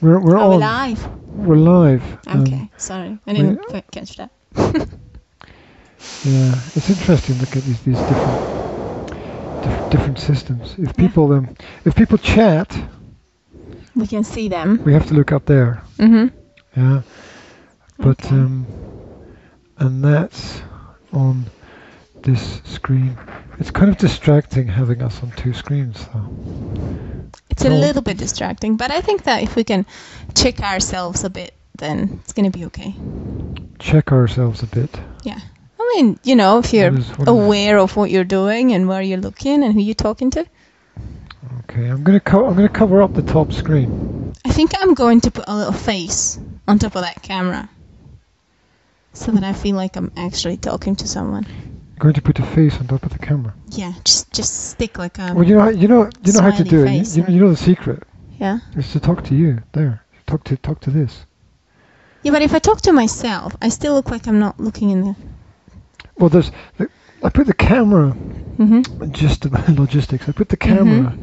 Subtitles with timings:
[0.00, 0.60] We're we're Are we on.
[0.60, 1.08] live?
[1.36, 2.02] We're live.
[2.26, 3.18] um, Okay, sorry.
[3.26, 3.60] I didn't
[3.92, 4.30] catch that.
[6.22, 8.40] yeah, it's interesting to look at these these different
[9.60, 10.74] diff- different systems.
[10.78, 12.74] If people um if people chat,
[13.94, 14.80] We can see them.
[14.84, 15.82] we have to look up there.
[15.98, 16.28] Mm-hmm.
[16.80, 17.02] Yeah.
[17.98, 18.34] But Okay.
[18.36, 18.66] um
[19.78, 20.62] and that's
[21.12, 21.46] on
[22.22, 23.16] this screen.
[23.60, 26.28] It's kind of distracting having us on two screens though.
[27.50, 29.84] It's a little bit distracting, but I think that if we can
[30.34, 32.94] check ourselves a bit, then it's going to be okay.
[33.78, 34.90] Check ourselves a bit.
[35.24, 35.38] Yeah.
[35.78, 38.88] I mean, you know, if you're What is- what aware of what you're doing and
[38.88, 40.46] where you're looking and who you're talking to.
[41.64, 44.32] Okay, I'm gonna co- I'm gonna cover up the top screen.
[44.44, 47.68] I think I'm going to put a little face on top of that camera.
[49.12, 51.46] So that I feel like I'm actually talking to someone.
[52.00, 53.54] Going to put a face on top of the camera.
[53.68, 56.64] Yeah, just just stick like a well, you know, you know, you know how to
[56.64, 57.06] do it.
[57.16, 58.02] You, you, you know the secret
[58.38, 58.58] yeah.
[58.76, 59.62] is to talk to you.
[59.72, 61.26] There, talk to talk to this.
[62.22, 65.00] Yeah, but if I talk to myself, I still look like I'm not looking in
[65.02, 65.14] the.
[66.18, 66.50] Well, there's.
[66.78, 66.88] The,
[67.22, 68.16] I put the camera
[68.60, 69.12] Mm-hmm.
[69.12, 69.44] just
[69.78, 70.28] logistics.
[70.28, 71.16] I put the camera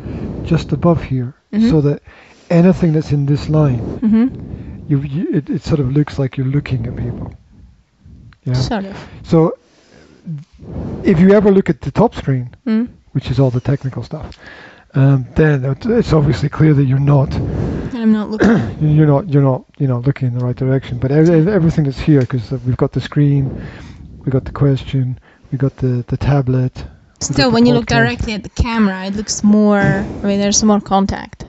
[0.44, 1.70] just above here, Mhm.
[1.70, 2.02] so that
[2.50, 4.86] anything that's in this line, Mm-hmm.
[4.90, 7.34] you, you it, it sort of looks like you're looking at people.
[8.44, 8.54] Yeah.
[8.54, 8.98] Sort of.
[9.24, 9.56] So,
[11.04, 12.90] if you ever look at the top screen, Mm.
[13.14, 14.38] which is all the technical stuff,
[14.94, 17.34] um, then it's obviously clear that you're not
[17.94, 18.78] I'm not looking.
[18.96, 20.98] you're not you're not you know looking in the right direction.
[21.00, 23.50] But ev- ev- everything that's here because we've got the screen,
[24.26, 25.20] we got the question,
[25.52, 26.86] we got the the tablet.
[27.20, 29.80] Still, when you look directly at the camera, it looks more.
[29.80, 31.46] I mean, there's more contact.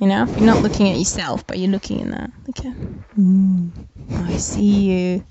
[0.00, 2.30] You know, you're not looking at yourself, but you're looking in the.
[2.48, 2.72] Okay.
[3.18, 3.70] Mm,
[4.24, 5.24] I see you.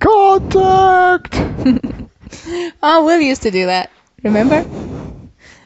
[0.00, 1.34] Contact.
[2.82, 3.90] Oh, Will used to do that.
[4.22, 4.64] Remember?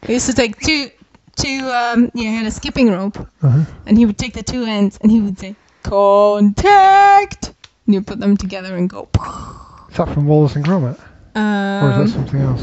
[0.07, 0.91] He used to take two,
[1.37, 1.69] two.
[1.73, 3.65] Um, yeah, he had a skipping rope, Uh-huh.
[3.87, 7.55] and he would take the two ends, and he would say contact,
[7.87, 9.09] and you put them together and go.
[9.91, 10.99] Is that from Wallace and Gromit,
[11.35, 12.63] or is Um, that something else?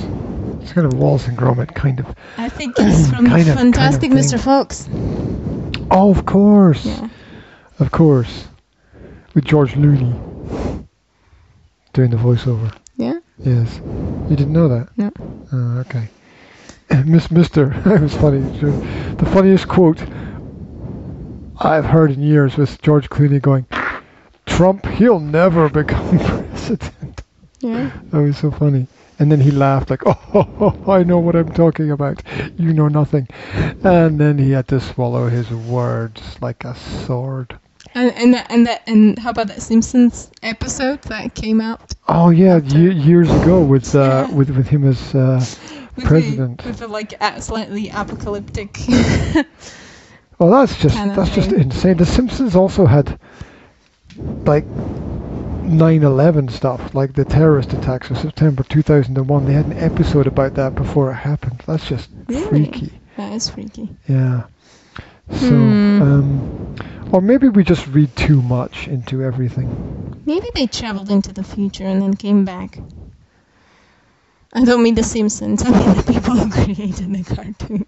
[0.64, 2.06] It's kind of Wallace and Gromit, kind of.
[2.38, 4.12] I think it's from Kind of- kind of Fantastic.
[4.12, 4.40] Mr.
[4.40, 4.88] Fox.
[5.92, 7.08] Oh, of course, Yeah.
[7.80, 8.46] of course,
[9.34, 10.14] with George Clooney
[11.98, 12.72] doing the voiceover.
[12.96, 13.18] Yeah.
[13.40, 13.82] Yes,
[14.30, 14.88] you didn't know that.
[14.98, 15.12] No.
[15.52, 16.08] Oh, okay.
[17.06, 18.42] Miss Mister, it was funny.
[19.18, 20.00] The funniest quote
[21.60, 23.66] I've heard in years was George Clooney going,
[24.46, 27.24] "Trump, he'll never become president."
[27.62, 27.90] Yeah.
[28.12, 28.86] That was so funny.
[29.18, 32.22] And then he laughed like, "Oh, I know what I'm talking about.
[32.58, 33.28] You know nothing."
[33.84, 37.58] And then he had to swallow his words like a sword.
[37.96, 42.30] And and that, and that and how about that Simpsons episode that came out Oh
[42.30, 44.00] yeah, ye- years ago with uh,
[44.30, 44.36] Yeah.
[44.36, 45.44] with with him as uh,
[45.96, 46.62] with President.
[46.62, 48.78] the, with the like a- slightly apocalyptic.
[50.40, 51.98] Well, that's just Kind of that's just insane.
[51.98, 53.20] The Simpsons also had
[54.46, 54.66] like
[55.66, 59.46] 9/11 stuff, like the terrorist attacks of September 2001.
[59.46, 61.64] They had an episode about that before it happened.
[61.66, 62.48] That's just Really?
[62.50, 63.00] freaky.
[63.18, 63.90] that is freaky.
[64.08, 64.44] Yeah.
[65.32, 66.02] So, Hmm.
[66.04, 66.76] um,
[67.12, 70.22] or maybe we just read too much into everything.
[70.26, 72.80] Maybe they traveled into the future and then came back.
[74.54, 75.64] I don't mean the Simpsons.
[75.64, 77.86] I mean the people who created the cartoon.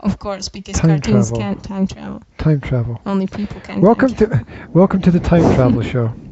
[0.00, 1.38] Of course, because Time cartoons travel.
[1.38, 2.22] can't time travel.
[2.38, 3.00] Time travel.
[3.04, 3.80] Only people can.
[3.80, 6.12] Welcome to welcome to the time travel show.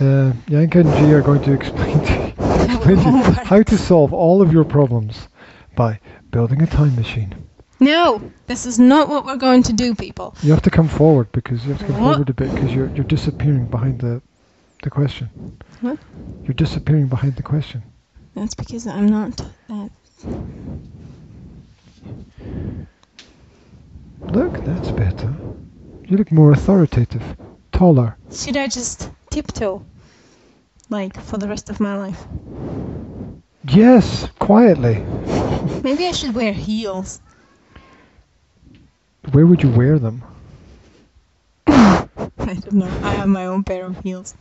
[0.00, 2.26] Uh, Yanka and G are going to explain to
[2.64, 5.28] explain to you how to solve all of your problems
[5.76, 6.00] by
[6.32, 7.43] building a time machine.
[7.84, 10.34] No, this is not what we're going to do, people.
[10.42, 12.12] You have to come forward because you have to come What?
[12.12, 14.22] forward a bit because you're you're disappearing behind the
[14.82, 15.28] the question.
[15.82, 15.98] What?
[16.44, 17.82] You're disappearing behind the question.
[18.34, 19.36] That's because I'm not
[19.68, 19.90] that.
[24.32, 25.34] Look, that's better.
[26.08, 27.22] You look more authoritative,
[27.72, 28.16] taller.
[28.32, 29.84] Should I just tiptoe?
[30.88, 32.26] Like, for the rest of my life?
[33.68, 34.96] Yes, quietly.
[35.82, 37.20] Maybe I should wear heels.
[39.34, 40.22] Where would you wear them?
[41.66, 42.06] I
[42.38, 42.86] don't know.
[43.02, 44.36] I have my own pair of heels.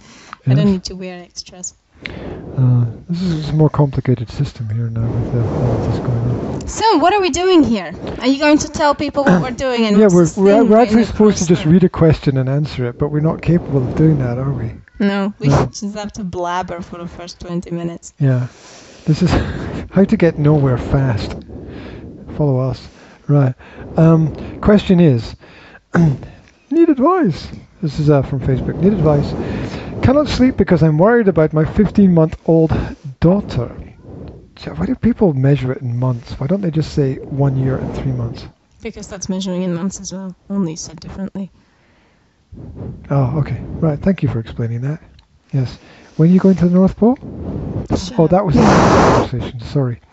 [0.45, 1.74] I don't need to wear extras.
[2.06, 6.68] Uh, this is a more complicated system here now with all of this going on.
[6.68, 7.92] So, what are we doing here?
[8.19, 9.88] Are you going to tell people what we're doing?
[9.88, 13.00] And yeah, we're, we're, we're actually supposed to just read a question and answer it,
[13.00, 14.75] but we're not capable of doing that, are we?
[15.00, 15.66] No, we No.
[15.72, 18.13] just have to blabber for the first 20 minutes.
[18.19, 18.46] Yeah.
[19.06, 19.31] This is
[19.92, 21.36] how to get nowhere fast.
[22.38, 22.88] Follow us.
[23.34, 23.56] Right.
[23.98, 24.32] Um,
[24.62, 25.36] question is
[26.70, 27.48] Need advice.
[27.82, 28.80] This is uh, from Facebook.
[28.80, 29.28] Need advice.
[30.04, 32.72] Cannot sleep because I'm worried about my 15 month old
[33.20, 33.76] daughter.
[34.58, 36.34] So why do people measure it in months?
[36.34, 38.46] Why don't they just say one year and three months?
[38.84, 41.50] Because that's measuring in months as well, only said differently.
[43.10, 43.60] Oh, okay.
[43.82, 43.98] Right.
[43.98, 45.02] Thank you for explaining that.
[45.52, 45.80] Yes.
[46.18, 47.16] When are you going to the North Pole?
[47.90, 49.60] Shut Oh, that was the conversation.
[49.62, 50.00] Sorry.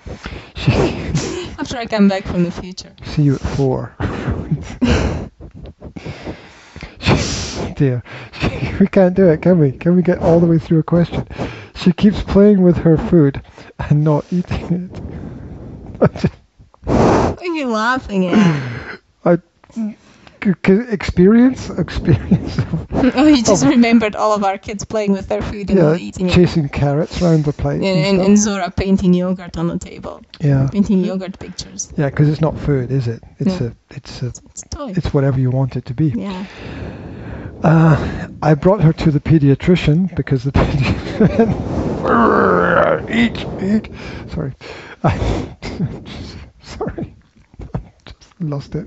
[0.56, 2.90] She, After I come back from the future.
[3.04, 3.94] see you at four.
[7.76, 8.02] Dear,
[8.80, 9.72] we can't do it, can we?
[9.72, 11.28] Can we get all the way through a question?
[11.74, 13.42] She keeps playing with her food
[13.78, 14.90] and not eating
[16.00, 16.00] it.
[16.84, 18.98] What are you laughing at?
[19.24, 19.42] C-
[20.46, 22.58] experience, experience.
[22.92, 26.26] Oh, you just remembered all of our kids playing with their food and yeah, eating
[26.28, 26.32] it.
[26.34, 27.76] chasing carrots around the plate.
[27.76, 30.20] And, and and, and Zora painting yogurt on the table.
[30.40, 31.90] yeah, Painting yogurt pictures.
[31.96, 33.22] yeah, because it's not food, is it?
[33.38, 33.68] It's No.
[33.68, 34.92] a, it's a, It's a toy.
[34.96, 36.08] it's whatever you want it to be.
[36.16, 36.44] yeah.
[37.62, 41.50] Uh, I brought her to the pediatrician because the pediatrician
[43.10, 43.88] eat eat.
[44.32, 44.52] Sorry,
[45.04, 45.18] I,
[46.62, 47.14] sorry,
[48.06, 48.86] just lost it.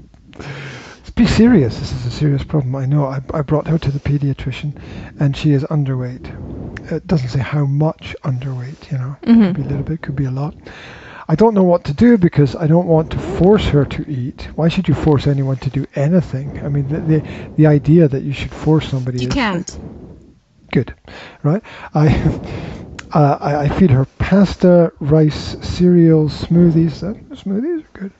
[1.15, 1.79] Be serious.
[1.79, 2.75] This is a serious problem.
[2.75, 3.05] I know.
[3.05, 4.75] I, I brought her to the pediatrician,
[5.19, 6.25] and she is underweight.
[6.91, 8.91] It doesn't say how much underweight.
[8.91, 9.53] You know, could Mhm.
[9.55, 10.55] be a little bit, could be a lot.
[11.29, 14.49] I don't know what to do because I don't want to force her to eat.
[14.55, 16.59] Why should you force anyone to do anything?
[16.63, 17.23] I mean, the the,
[17.55, 19.79] the idea that you should force somebody You is can't.
[20.73, 20.95] good,
[21.43, 21.61] right?
[21.93, 22.07] I,
[23.13, 27.03] uh, I I feed her pasta, rice, cereals, smoothies.
[27.03, 28.11] Uh, smoothies are good.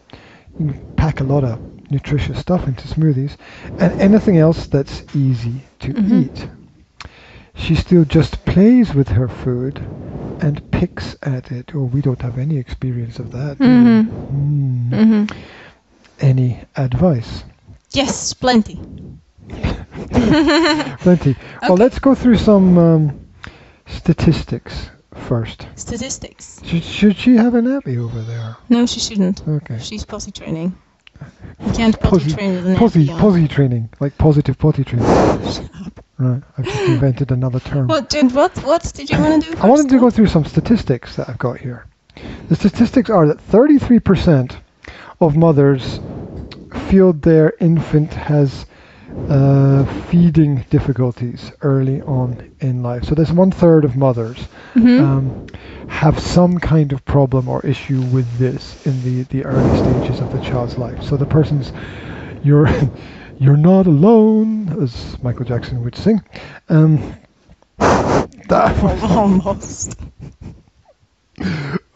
[0.57, 1.59] You can pack a lot of
[1.89, 3.35] nutritious stuff into smoothies,
[3.80, 6.24] and anything else that's easy to Mhm.
[6.25, 6.47] eat.
[7.56, 9.80] She still just plays with her food
[10.41, 11.71] and picks at it.
[11.75, 13.57] Oh, we don't have any experience of that.
[13.59, 14.07] Mhm.
[14.07, 15.27] Mm.
[15.30, 15.38] hmm
[16.19, 17.44] Any advice?
[17.91, 18.79] Yes, plenty.
[21.00, 21.36] Plenty.
[21.62, 23.19] Well, let's go through some um,
[23.88, 25.68] statistics first.
[25.75, 26.62] Statistics.
[26.63, 28.56] Should, should she have an nappy over there?
[28.69, 29.47] No, she shouldn't.
[29.47, 29.77] Okay.
[29.79, 30.75] She's potty training.
[31.65, 33.48] You can't potty train with an Posy, nappy on.
[33.48, 35.07] training, like positive potty training.
[35.07, 36.06] Shut up.
[36.18, 36.42] Right.
[36.57, 37.88] I've just invented another term.
[37.88, 39.57] What did what what did you want to do?
[39.57, 41.86] I wanted to go through some statistics that I've got here.
[42.50, 44.56] The statistics are that 33%
[45.19, 46.00] of mothers
[46.89, 48.65] feel their infant has
[49.30, 53.04] uh, feeding difficulties early on in life.
[53.06, 55.00] So there's one third of mothers Mhm.
[55.00, 55.48] um,
[55.88, 60.31] have some kind of problem or issue with this in the, the early stages of
[60.31, 61.01] the child's life.
[61.04, 61.71] So the person's
[62.44, 62.69] you're
[63.39, 66.21] you're not alone, as Michael Jackson would sing.
[66.69, 67.15] Um,
[67.77, 70.00] that was, Almost.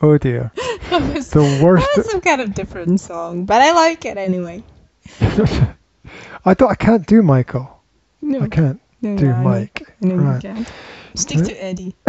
[0.01, 0.51] oh dear,
[0.89, 1.85] That was, the worst.
[1.85, 4.63] that was some kind of different song, but I like it anyway.
[6.45, 7.81] I thought I can't do Michael.
[8.21, 9.87] No, I can't no, do no, I know- Mike.
[10.01, 10.71] I know you can't.
[11.15, 11.95] Stick to Eddie.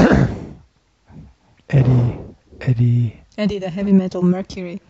[1.71, 2.19] Eddie,
[2.61, 3.21] Eddie.
[3.37, 4.81] Eddie, the heavy metal Mercury.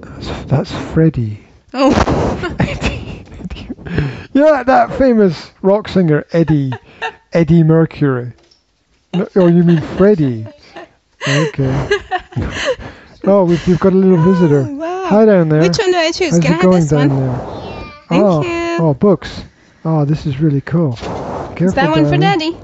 [0.00, 1.40] That's, that's Freddie.
[1.74, 1.90] Oh,
[2.60, 3.68] Eddie, Eddie.
[4.32, 6.72] Yeah, that famous rock singer Eddie,
[7.32, 8.32] Eddie Mercury.
[9.14, 10.46] No, oh, you mean Freddie?
[11.28, 11.88] Okay.
[13.24, 14.66] Oh, we've, we've got a little visitor.
[14.68, 15.04] Oh, wow.
[15.06, 15.60] Hi down there.
[15.60, 16.32] Which one do I choose?
[16.32, 17.18] How's Can I have going this down one?
[17.18, 17.92] there?
[18.08, 18.84] Thank oh, you.
[18.84, 19.44] oh, books.
[19.84, 20.92] Oh, this is really cool.
[20.96, 22.16] Careful, Is that one for.
[22.16, 22.56] Daddy?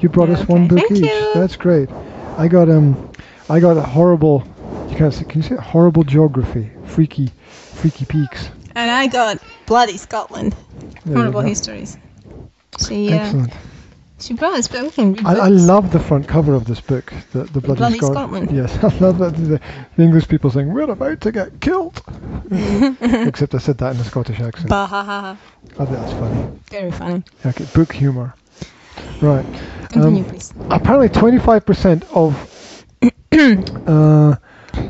[0.00, 1.04] You brought us one book thank each.
[1.04, 1.34] you.
[1.34, 1.88] That's great.
[2.36, 3.12] I got um,
[3.48, 4.44] I got a horrible.
[4.90, 5.24] You can't say.
[5.24, 6.70] Can you say horrible geography?
[6.84, 8.50] Freaky, freaky peaks.
[8.74, 10.56] And I got Bloody Scotland.
[11.04, 11.96] There Horrible histories.
[12.86, 13.52] She, uh, Excellent.
[14.22, 16.80] She brought us, but we can read I, I love the front cover of this
[16.80, 18.50] book, the, the Bloody, Bloody Scot- Scotland.
[18.50, 19.34] Yes, I love that.
[19.34, 19.60] The,
[19.96, 22.02] the English people saying, we're about to get killed.
[22.50, 24.68] Except I said that in a Scottish accent.
[24.68, 25.38] Bah, ha, ha, ha.
[25.78, 26.46] I think that's funny.
[26.70, 27.22] Very funny.
[27.46, 28.34] Okay, book humor.
[29.20, 29.46] Right.
[29.88, 30.52] Continue, Um, please.
[30.70, 32.84] Apparently 25% of
[33.86, 34.36] uh,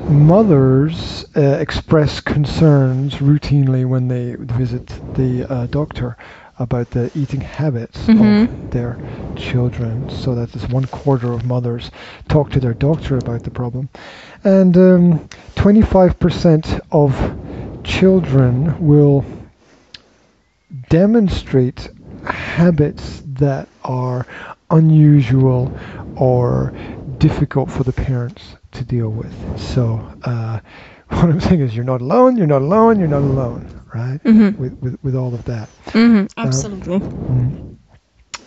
[0.08, 6.16] mothers uh, express concerns routinely when they visit the uh, doctor
[6.62, 8.48] about the eating habits Mhm.
[8.48, 8.98] of their
[9.36, 10.08] children.
[10.10, 11.90] So that is one quarter of mothers
[12.28, 13.90] talk to their doctor about the problem.
[14.44, 17.36] And um, 25% of
[17.84, 19.24] children will
[20.88, 21.88] demonstrate
[22.24, 24.26] habits that are
[24.70, 25.72] unusual
[26.16, 26.72] or
[27.18, 29.34] difficult for the parents to deal with.
[29.58, 30.60] So, uh,
[31.22, 34.20] what I'm saying is, you're not alone, you're not alone, you're not alone, right?
[34.24, 34.60] Mm-hmm.
[34.60, 35.68] With, with, with all of that.
[35.88, 36.26] Mm-hmm.
[36.40, 36.98] Absolutely.
[37.00, 37.76] Mm.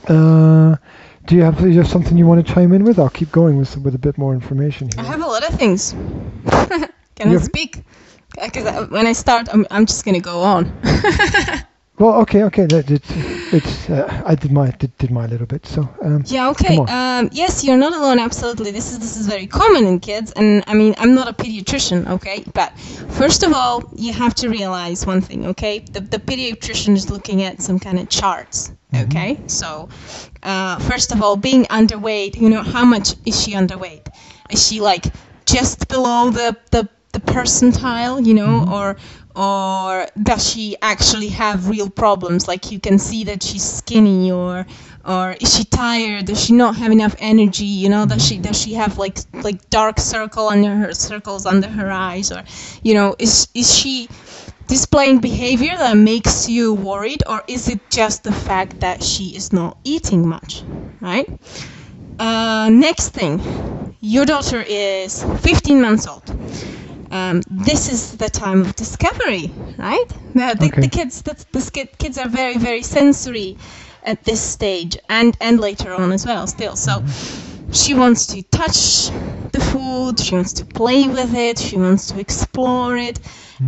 [0.07, 0.75] Uh,
[1.25, 3.00] do you have, do you have something you want to chime in with?
[3.00, 5.03] I'll keep going with, with a bit more information here.
[5.03, 5.91] I have a lot of things.
[6.45, 6.88] Can
[7.19, 7.84] You I have- speak?
[8.41, 10.65] Because when I start, I'm, I'm just going to go on.
[11.97, 12.65] Well, okay, okay.
[12.65, 13.09] That, it's
[13.53, 13.89] it's.
[13.89, 15.65] Uh, I did my did, did my little bit.
[15.65, 16.77] So um, Yeah, okay.
[16.77, 18.19] Um, yes, you're not alone.
[18.19, 21.33] Absolutely, this is this is very common in kids, and I mean, I'm not a
[21.33, 22.43] pediatrician, okay.
[22.53, 22.77] But
[23.19, 25.79] first of all, you have to realize one thing, okay.
[25.79, 29.39] The the pediatrician is looking at some kind of charts, okay.
[29.47, 29.87] So,
[30.43, 34.07] uh, first of all, being underweight, you know, how much is she underweight?
[34.49, 35.05] Is she like
[35.45, 38.97] just below the the the percentile, you know, or
[39.35, 42.47] or does she actually have real problems?
[42.47, 44.65] Like you can see that she's skinny, or
[45.05, 46.25] or is she tired?
[46.25, 47.65] Does she not have enough energy?
[47.65, 51.67] You know, does she does she have like like dark circle under her circles under
[51.67, 52.43] her eyes, or
[52.83, 54.09] you know, is is she
[54.67, 59.51] displaying behavior that makes you worried, or is it just the fact that she is
[59.53, 60.63] not eating much,
[61.01, 61.29] right?
[62.19, 63.39] Uh, next thing,
[63.99, 66.23] your daughter is 15 months old.
[67.12, 70.07] Um, this is the time of discovery, right?
[70.33, 70.81] The, the, Okay.
[70.81, 73.57] the kids, the, the kids are very, very sensory
[74.03, 76.47] at this stage, and and later on as well.
[76.47, 77.71] Still, so mm-hmm.
[77.71, 79.09] she wants to touch
[79.51, 83.19] the food, she wants to play with it, she wants to explore it,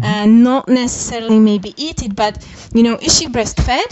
[0.01, 2.15] and not necessarily maybe eat it.
[2.15, 3.91] But you know, is she breastfed?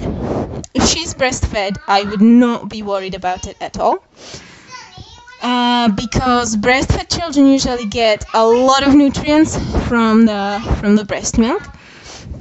[0.74, 4.04] If she's breastfed, I would not be worried about it at all.
[5.46, 9.56] Uh, because breastfed children usually get a lot of nutrients
[9.88, 10.44] from the
[10.80, 11.62] from the breast milk,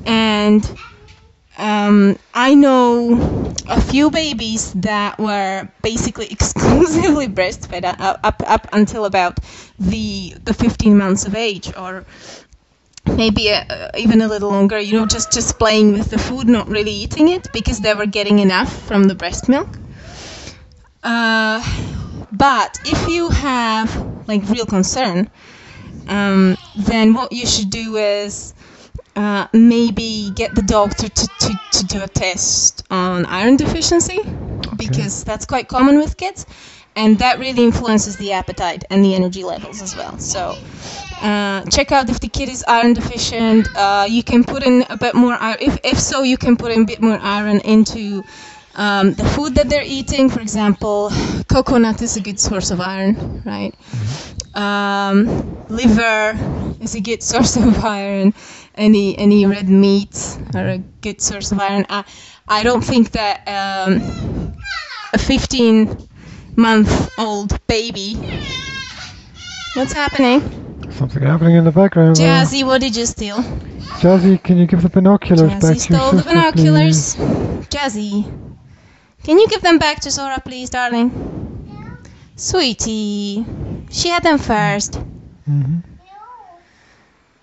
[0.07, 0.63] and
[1.59, 9.05] um, I know a few babies that were basically exclusively breastfed up, up up until
[9.05, 9.41] about
[9.79, 12.07] the the 15 months of age, or
[13.07, 14.79] maybe uh, even a little longer.
[14.79, 18.07] You know, just just playing with the food, not really eating it because they were
[18.07, 19.79] getting enough from the breast milk.
[21.03, 21.61] Uh,
[22.37, 25.31] but if you have like real concern,
[26.09, 28.55] um, then what you should do is
[29.17, 34.19] uh, maybe get the doctor to, to, to do a test on iron deficiency
[34.77, 36.47] because that's quite common with kids
[36.97, 40.19] and that really influences the appetite and the energy levels as well.
[40.19, 40.57] So
[41.21, 43.69] uh, check out if the kid is iron deficient.
[43.77, 46.73] Uh, you can put in a bit more iron if, if so you can put
[46.73, 48.25] in a bit more iron into
[48.77, 51.11] um, the food that they're eating for example
[51.49, 53.75] coconut is a good source of iron right
[54.55, 56.39] um, liver
[56.81, 58.35] is a good source of iron.
[58.77, 61.87] Any any red meats are a good source of iron.
[61.89, 62.05] I,
[62.49, 64.55] I don't think that um,
[65.13, 66.09] a 15
[66.57, 68.15] month old baby.
[69.75, 70.61] What's happening?
[70.93, 72.15] something happening in the background.
[72.15, 73.39] Jazzy, what did you steal?
[73.99, 77.17] Jazzy, can you give the binoculars back Jazzy to your stole the sister, binoculars.
[77.67, 78.54] Jazzy,
[79.25, 81.11] can you give them back to Zora, please, darling?
[82.37, 83.45] Sweetie,
[83.91, 84.93] she had them first.
[84.93, 85.03] please?
[85.49, 85.83] Mhm.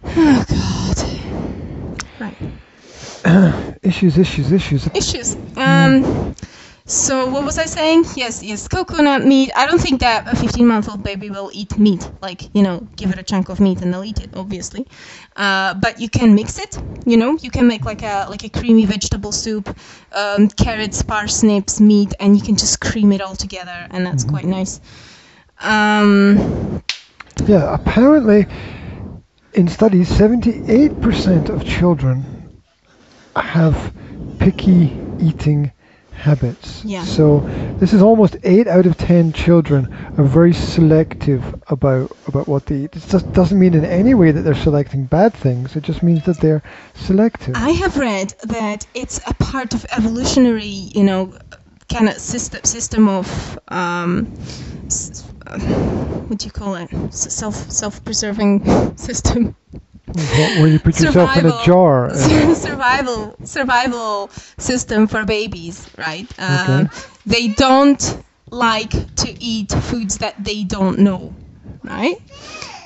[0.03, 0.97] Oh God.
[2.19, 2.37] Right.
[3.83, 4.87] Issues, issues, issues.
[4.93, 5.35] issues.
[5.55, 6.35] Um,
[6.91, 8.05] so what was I saying?
[8.15, 9.51] Yes, yes, coconut meat.
[9.55, 12.09] I don't think that a 15-month-old baby will eat meat.
[12.21, 14.87] Like you know, give it a chunk of meat and they'll eat it, obviously.
[15.35, 16.77] Uh, but you can mix it.
[17.05, 19.75] You know, you can make like a like a creamy vegetable soup,
[20.11, 24.45] um, carrots, parsnips, meat, and you can just cream it all together, and that's quite
[24.45, 24.79] nice.
[25.61, 26.83] Um,
[27.47, 28.47] Yeah, apparently,
[29.53, 32.25] in studies, 78% of children
[33.35, 33.93] have
[34.39, 35.71] picky eating
[36.11, 36.83] habits.
[36.85, 37.03] Yeah.
[37.03, 37.39] So
[37.79, 39.87] this is almost 8 out of 10 children
[40.17, 42.95] are very selective about about what they eat.
[42.95, 45.75] It just doesn't mean in any way that they're selecting bad things.
[45.75, 46.61] It just means that they're
[46.93, 47.55] selective.
[47.55, 50.65] I have read that it's a part of evolutionary,
[50.95, 51.33] you know,
[51.91, 54.31] kind of system system of um,
[54.85, 55.59] s- uh,
[56.27, 56.93] what do you call it?
[56.93, 58.63] S- Self self preserving
[58.97, 59.55] system.
[60.13, 62.09] Where you put yourself in a jar.
[62.09, 66.27] and- survival survival system for babies, right?
[66.39, 66.95] Um, Okay.
[67.25, 71.33] They don't like to eat foods that they don't know,
[71.83, 72.17] right?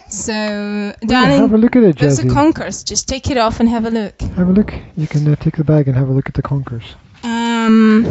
[0.10, 2.84] So, darling, have a look at it, there's a conkers.
[2.84, 4.22] Just take it off and have a look.
[4.22, 4.74] have a look.
[4.96, 6.96] You can uh, take the bag and have a look at the conkers.
[7.24, 8.06] Um,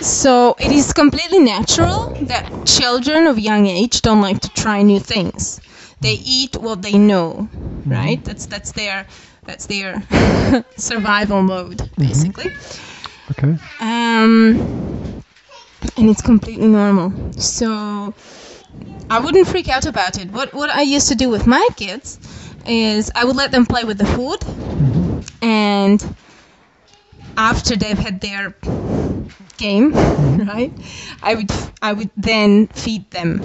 [0.00, 4.98] so it is completely natural that children of young age don't like to try new
[4.98, 5.60] things.
[6.00, 6.22] They hmm.
[6.24, 7.06] eat what they hmm.
[7.06, 7.90] know, hmm.
[7.90, 8.24] right?
[8.24, 9.06] That's that's their
[9.44, 10.02] that's their
[10.76, 12.52] survival mode, basically.
[13.30, 13.56] Okay.
[13.80, 15.22] Um,
[15.96, 17.32] and it's completely normal.
[17.34, 18.14] So
[19.10, 20.30] I wouldn't freak out about it.
[20.30, 22.18] What what I used to do with my kids
[22.66, 25.44] is I would let them play with the food, mm-hmm.
[25.44, 26.16] and
[27.36, 28.54] after they've had their
[29.56, 29.92] game,
[30.46, 30.72] right?
[31.22, 31.50] I would
[31.82, 33.40] I would then feed them,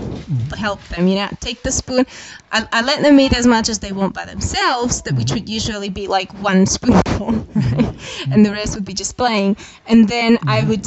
[0.57, 1.07] help them.
[1.07, 2.05] You know, take the spoon.
[2.51, 5.48] I, I let them eat as much as they want by themselves, that which would
[5.50, 7.95] usually be like one spoonful, right?
[8.31, 9.57] and the rest would be just playing.
[9.88, 10.86] And then I would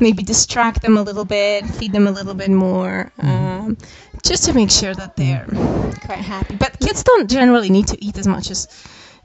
[0.00, 3.76] maybe distract them a little bit, feed them a little bit more, um,
[4.22, 5.46] just to make sure that they're
[6.04, 6.56] quite happy.
[6.56, 8.68] But kids don't generally need to eat as much as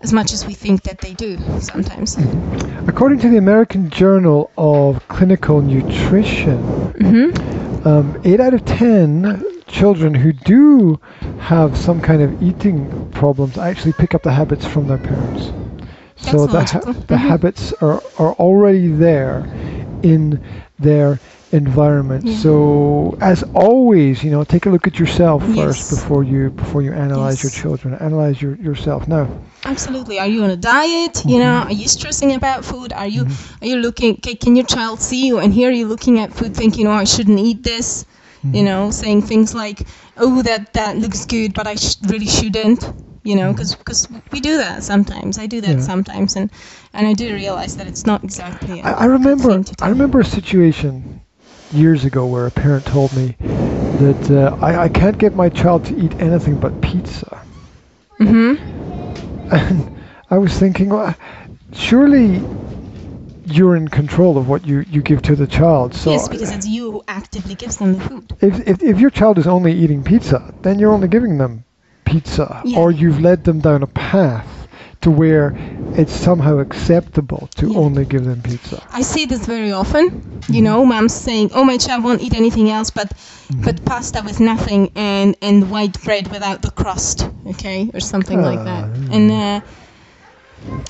[0.02, 2.18] as much as we think that they do sometimes.
[2.88, 6.60] According to the American Journal of Clinical Nutrition,
[7.00, 7.30] hmm
[7.86, 11.00] um, 8 out of 10 children who do
[11.38, 15.54] have some kind of eating problems actually pick up the habits from their parents.
[16.18, 17.30] So That's the, ha- the Mhm.
[17.30, 19.48] habits are, are already there
[20.02, 20.40] in
[20.78, 22.26] their environment.
[22.26, 22.36] Yeah.
[22.38, 25.58] So as always, you know, take a look at yourself Yes.
[25.58, 27.96] first before you before you analyze your children.
[27.96, 29.08] Analyze your, yourself.
[29.08, 29.28] Now,
[29.66, 30.20] Absolutely.
[30.20, 31.24] Are you on a diet?
[31.26, 31.40] You mm-hmm.
[31.40, 32.94] know, are you stressing about food?
[32.94, 33.64] Are you mm-hmm.
[33.64, 34.16] are you looking?
[34.18, 37.04] Can, can your child see you and hear you looking at food, thinking, "Oh, I
[37.04, 38.06] shouldn't eat this,"
[38.44, 38.66] you mm-hmm.
[38.66, 39.86] know, saying things like,
[40.18, 42.84] "Oh, that that looks good, but I sh- really shouldn't."
[43.24, 45.38] You know, because because we do that sometimes.
[45.38, 45.82] I do that Yeah.
[45.82, 46.50] sometimes, and
[46.94, 48.82] and I do realize that it's not exactly.
[48.82, 49.86] I, remember thing to do.
[49.86, 51.20] I remember a situation
[51.74, 55.86] years ago where a parent told me that uh, I, I can't get my child
[55.86, 57.42] to eat anything but pizza.
[58.20, 58.66] Mm-hmm.
[59.52, 59.96] And
[60.30, 61.16] I was thinking, well,
[61.74, 62.42] surely
[63.46, 65.94] you're in control of what you, you give to the child.
[65.96, 68.36] So yes, because it's you who actively gives them the food.
[68.42, 71.64] if, if, if your child is only eating pizza, then you're only giving them
[72.06, 72.62] pizza.
[72.64, 72.80] Yeah.
[72.80, 74.59] Or you've led them down a path
[75.02, 75.54] to where
[75.96, 77.80] it's somehow acceptable to Yeah.
[77.80, 78.82] only give them pizza.
[78.92, 80.10] I see this very often.
[80.48, 83.12] You know, mom's saying, "Oh, my child won't eat anything else but
[83.66, 88.64] but pasta with nothing and and white bread without the crust, okay, or something like
[88.64, 89.16] that." Ah.
[89.16, 89.60] And uh,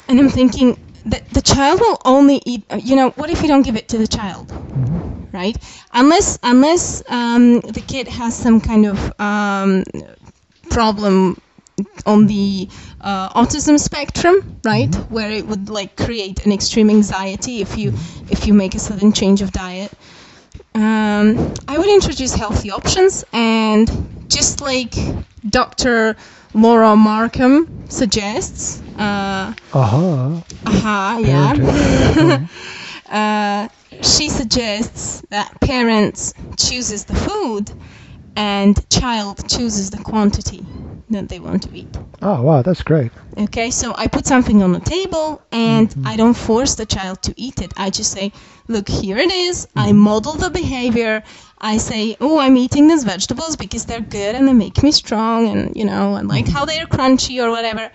[0.07, 2.63] and I'm thinking that the child will only eat.
[2.71, 4.47] uh, You know, what if you don't give it to the child?
[4.49, 5.27] Mhm.
[5.33, 5.57] right?
[5.93, 9.83] Unless unless um, the kid has some kind of um,
[10.69, 11.37] problem
[12.05, 12.67] on the
[13.01, 17.93] uh, autism spectrum, right, where it would like create an extreme anxiety if you
[18.29, 19.91] if you make a sudden change of diet.
[20.75, 23.89] Um, I would introduce healthy options and
[24.27, 24.93] just like
[25.49, 26.15] Dr.
[26.53, 28.81] Laura Markham suggests.
[28.97, 30.43] Uh, Aha.
[30.65, 32.47] aha, yeah.
[33.09, 33.67] Uh,
[34.03, 37.71] she suggests that parents chooses the food
[38.35, 40.63] and child chooses the quantity
[41.09, 41.97] that they want to eat.
[42.21, 43.11] Oh, wow, that's great.
[43.37, 46.07] Okay, so I put something on the table and mm-hmm.
[46.07, 47.73] I don't force the child to eat it.
[47.77, 48.31] I just say,
[48.67, 49.67] look, here it is.
[49.75, 49.97] I mm-hmm.
[49.97, 51.23] model the behavior.
[51.59, 55.47] I say, oh, I'm eating these vegetables because they're good and they make me strong
[55.47, 56.53] and, you know, and like mm-hmm.
[56.53, 57.91] how they're crunchy or whatever.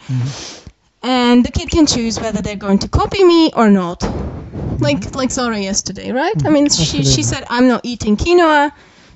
[1.03, 4.03] And the kid can choose whether they're going to copy me or not.
[4.81, 6.35] Like like Zora yesterday, right?
[6.45, 8.73] I mean, she, she said, I'm not eating quinoa.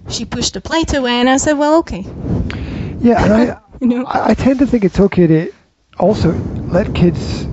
[0.08, 2.06] She pushed the plate away and I said, well, okay.
[3.00, 4.04] Yeah, and I, You know?
[4.06, 5.52] I I tend to think it's okay to
[5.98, 6.34] also
[6.66, 7.48] let kids.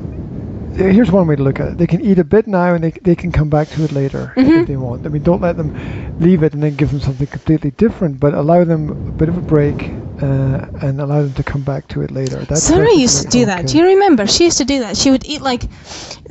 [0.75, 2.91] Here's one way to look at it: they can eat a bit now, and they
[3.03, 4.61] they can come back to it later Mhm.
[4.61, 5.05] if they want.
[5.05, 5.71] I mean, don't let them
[6.19, 9.37] leave it and then give them something completely different, but allow them a bit of
[9.37, 12.37] a break uh, and allow them to come back to it later.
[12.45, 13.67] That's Zora used to do that.
[13.67, 14.27] Do you remember?
[14.27, 14.97] She used to do that.
[14.97, 15.63] She would eat like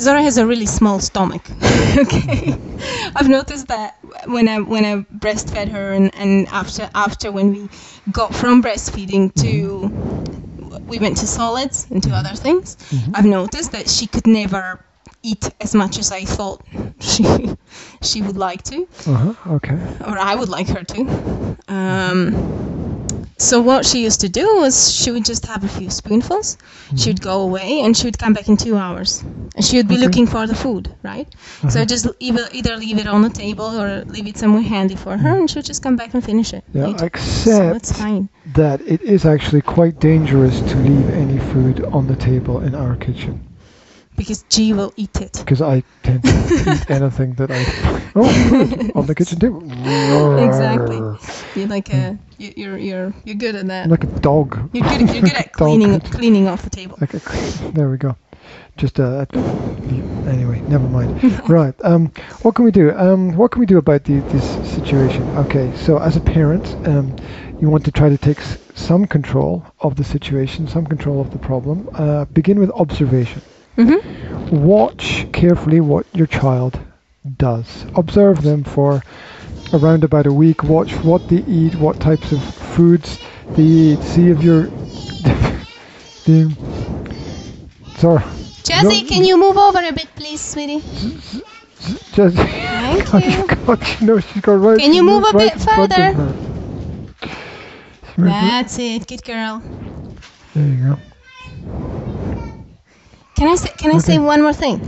[0.00, 1.42] Zora has a really small stomach.
[1.98, 2.54] okay,
[3.16, 7.68] I've noticed that when I when I breastfed her and, and after after when we
[8.10, 9.90] got from breastfeeding to
[10.88, 12.76] we went to solids and to other things,
[13.14, 14.80] I've noticed that she could never
[15.22, 16.62] eat as much as I thought
[17.00, 17.24] she
[18.02, 19.54] she would like to Uh-huh.
[19.56, 19.78] Okay.
[20.06, 21.56] or I would like her to.
[21.68, 23.03] Um,
[23.44, 26.56] so what she used to do was she would just have a few spoonfuls.
[26.96, 29.10] She would go away and she would come back in two hours,
[29.56, 30.04] and she would be Okay.
[30.06, 31.28] looking for the food, right?
[31.62, 31.80] So Uh-huh.
[31.82, 35.16] I just either either leave it on the table or leave it somewhere handy for
[35.24, 36.64] her, and she would just come back and finish it.
[36.72, 36.98] Yeah, later.
[36.98, 38.28] so except it's fine.
[38.60, 42.96] that it is actually quite dangerous to leave any food on the table in our
[43.06, 43.34] kitchen
[44.16, 45.32] Because G will eat it.
[45.32, 46.30] because I tend to
[46.72, 47.64] eat anything that I
[48.14, 49.60] oh on the kitchen table.
[50.38, 50.98] Exactly.
[51.54, 53.84] You're like a you- you're you're you're good at that.
[53.84, 54.70] I'm like a dog.
[54.72, 55.00] You're good.
[55.14, 56.96] You're good at cleaning cleaning off the table.
[57.00, 57.20] Like a,
[57.72, 58.16] there we go.
[58.76, 59.26] Just uh,
[60.26, 61.12] anyway, never mind.
[61.48, 61.74] right.
[61.84, 62.92] Um, what can we do?
[62.96, 65.30] Um, what can we do about the, this situation?
[65.34, 65.72] Okay.
[65.72, 67.14] So as a parent, um,
[67.58, 71.30] you want to try to take s- some control of the situation, some control of
[71.30, 71.88] the problem.
[71.94, 73.42] Uh, begin with observation.
[73.76, 76.78] Hmm Watch carefully what your child
[77.38, 77.86] does.
[77.96, 79.02] Observe them for
[79.72, 80.62] around about a week.
[80.62, 83.18] Watch what they eat, what types of foods
[83.54, 84.02] they eat.
[84.02, 84.66] See if you're.
[86.24, 86.52] the,
[87.96, 88.22] sorry.
[88.62, 90.82] Jazzy, No- can you move over a bit, please, sweetie?
[92.12, 92.36] Just.
[92.36, 93.46] Thank Oh, you.
[93.66, 94.78] God, you know she's got right.
[94.78, 96.12] Can you move a right bit front of further?
[96.14, 96.34] her.
[98.14, 99.62] She's right- That's it, good girl.
[100.54, 100.98] There you go.
[103.36, 103.70] Can I say?
[103.76, 104.78] Can I say one more thing?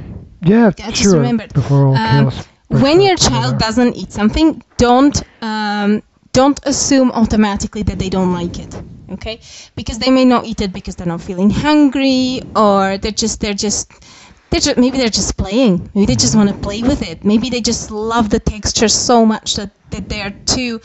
[0.43, 1.15] Yeah, Yeah, just sure.
[1.15, 1.53] remembered.
[1.53, 2.31] Before all Um,
[2.69, 8.59] when your child doesn't eat something, don't um, don't assume automatically that they don't like
[8.59, 8.73] it.
[9.11, 9.41] Okay,
[9.77, 13.55] because they may not eat it because they're not feeling hungry, or they're just they're
[13.67, 13.91] just
[14.51, 15.89] they're just maybe they're just playing.
[15.95, 17.25] Maybe they just want to play with it.
[17.25, 20.81] Maybe they just love the texture so much that, that they're too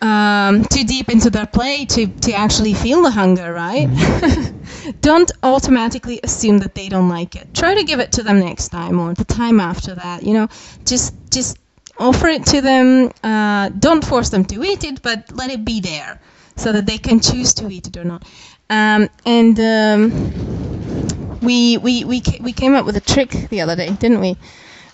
[0.00, 3.88] um, too deep into their play to, to actually feel the hunger, right?
[5.00, 7.54] don't automatically assume that they don't like it.
[7.54, 10.22] Try to give it to them next time or the time after that.
[10.22, 10.48] You know,
[10.84, 11.58] just just
[11.98, 13.10] offer it to them.
[13.22, 16.20] Uh, don't force them to eat it, but let it be there
[16.56, 18.24] so that they can choose to eat it or not.
[18.70, 23.76] Um, and um, we we we ca- we came up with a trick the other
[23.76, 24.36] day, didn't we?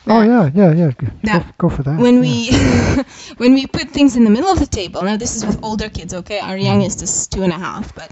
[0.06, 0.90] Oh yeah, yeah, yeah.
[1.24, 1.98] Go, go for that.
[1.98, 2.20] when yeah.
[2.20, 3.02] we
[3.36, 5.88] when we put things in the middle of the table now this is with older
[5.88, 8.10] kids okay our youngest is two and a half but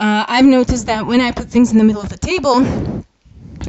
[0.00, 2.56] uh, i've noticed that when i put things in the middle of the table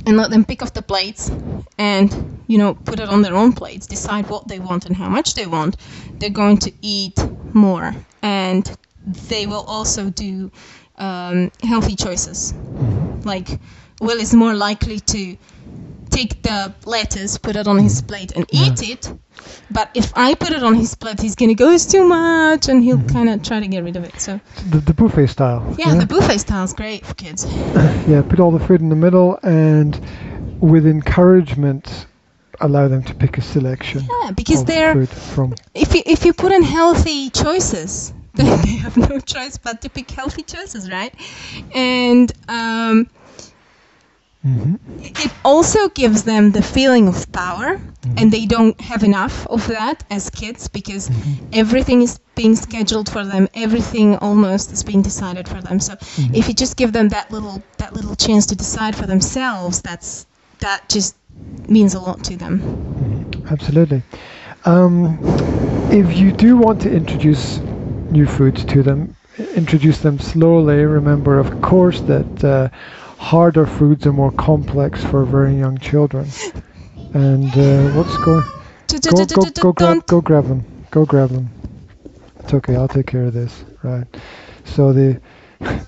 [0.05, 1.29] and let them pick off the plates
[1.77, 5.09] and you know put it on their own plates decide what they want and how
[5.09, 5.75] much they want
[6.21, 7.17] they're going to eat
[7.53, 7.93] more.
[8.21, 8.71] And
[9.27, 10.51] they will also do
[10.97, 12.53] um, healthy choices.
[13.23, 13.49] Like
[13.99, 15.37] will is more likely to
[16.11, 19.11] take the lettuce, put it on his plate, and eat it.
[19.71, 22.83] But if I put it on his plate, he's gonna go, it's too much, and
[22.83, 24.19] he'll kind of try to get rid of it.
[24.19, 25.75] So the, the buffet style.
[25.79, 27.45] yeah, the buffet style is great for kids.
[28.07, 29.99] yeah, put all the food in the middle and
[30.59, 32.05] with encouragement
[32.59, 36.51] allow them to pick a selection Yeah, because they're from if you if you put
[36.51, 41.13] in healthy choices, then they have no choice but to pick healthy choices, right?
[41.73, 43.09] And um,
[44.45, 44.79] Mhm.
[45.25, 47.79] it also gives them the feeling of power
[48.17, 51.11] and they don't have enough of that as kids because
[51.53, 55.93] everything is being scheduled for them everything almost is being decided for them so
[56.33, 60.25] if you just give them that little that little chance to decide for themselves that's
[60.59, 61.15] that just
[61.67, 62.81] means a lot to them
[63.51, 64.01] Absolutely.
[64.65, 65.19] Um,
[65.91, 67.59] if you do want to introduce
[68.11, 69.15] new foods to them,
[69.55, 70.85] introduce them slowly.
[70.85, 72.69] Remember, of course, that uh,
[73.21, 76.27] harder foods are more complex for very young children.
[77.13, 78.43] And uh, what's going?
[78.87, 80.65] Go, go, go, grab, go grab them.
[80.89, 81.49] Go grab them.
[82.39, 82.75] It's okay.
[82.75, 83.63] I'll take care of this.
[83.83, 84.07] Right.
[84.65, 85.21] So the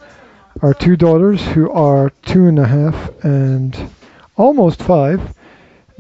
[0.62, 3.89] our two daughters, who are two and a half and
[4.38, 5.34] almost five,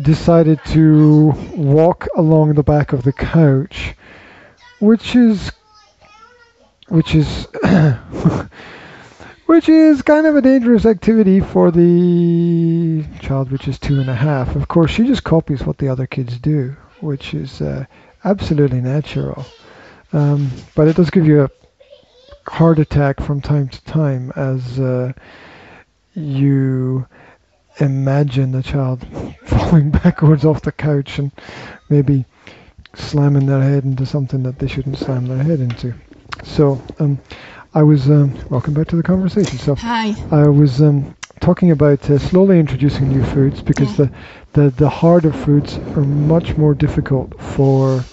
[0.01, 3.95] decided to walk along the back of the couch,
[4.79, 5.51] which is
[6.89, 7.47] which is
[9.53, 14.15] which is kind of a dangerous activity for the child which is two and a
[14.15, 14.55] half.
[14.55, 17.85] Of course, she just copies what the other kids do, which is uh,
[18.23, 19.45] absolutely natural.
[20.11, 21.51] Um, but it does give you a
[22.49, 25.13] heart attack from time to time as uh,
[26.15, 27.05] you
[27.77, 29.05] imagine the child
[29.45, 31.31] falling backwards off the couch and
[31.89, 32.25] maybe
[32.95, 35.93] slamming their head into something that they shouldn't slam their head into.
[36.43, 37.19] So, um,
[37.75, 39.57] I was um, welcome back to the conversation.
[39.57, 44.05] So, hi I was um, talking about uh, slowly introducing new foods because Yeah.
[44.53, 48.03] the, the the harder foods are much more difficult for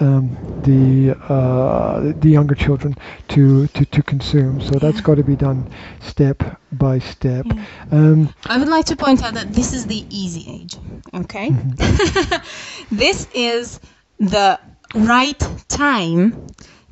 [0.00, 2.96] um, the uh, the younger children
[3.28, 4.60] to, to, to consume.
[4.60, 5.68] So that's got to be done
[6.00, 7.46] step by step.
[7.46, 7.64] Yeah.
[7.92, 10.76] Um, I would like to point out that this is the easy age,
[11.12, 11.50] okay?
[12.90, 13.80] this is
[14.18, 14.58] the
[14.94, 15.38] right
[15.68, 16.46] time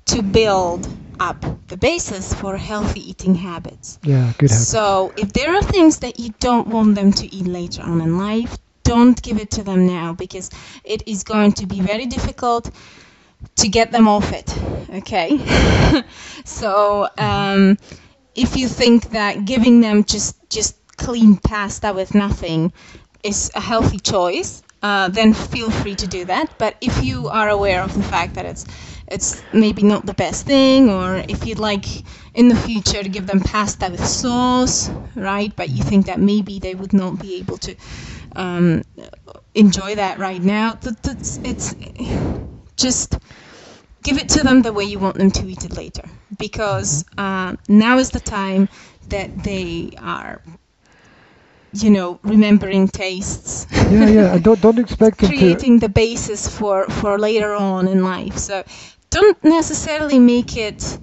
[0.07, 0.89] to build
[1.29, 3.99] up the basis for healthy eating habits.
[4.03, 4.67] yeah, good habit.
[4.67, 8.19] So, if there are things that you don't want them to eat later on in
[8.19, 10.51] life, don't give it to them now because
[10.85, 12.71] it is going to be very difficult
[13.57, 14.49] to get them off it.
[15.01, 15.29] Okay?
[16.45, 17.79] so, um,
[18.35, 22.73] if you think that giving them just just clean pasta with nothing
[23.23, 26.59] is a healthy choice, uh, then feel free to do that.
[26.59, 28.65] But if you are aware of the fact that it's
[29.07, 31.87] it's maybe not the best thing, or if you'd like
[32.35, 35.55] in the future to give them pasta with sauce, right?
[35.55, 37.75] But you think that maybe they would not be able to
[38.37, 38.83] um,
[39.55, 41.07] enjoy that right now, that,
[41.45, 41.75] it's
[42.77, 43.19] just
[44.03, 47.55] give it to them the way you want them to eat it later, because uh,
[47.69, 48.69] now is the time
[49.09, 50.41] that they are,
[51.75, 53.67] you know, remembering tastes.
[53.91, 54.35] yeah, yeah.
[54.35, 55.37] And don't don't expect them to.
[55.37, 58.37] creating the basis for for later on in life.
[58.39, 58.65] So
[59.11, 60.99] don't necessarily make it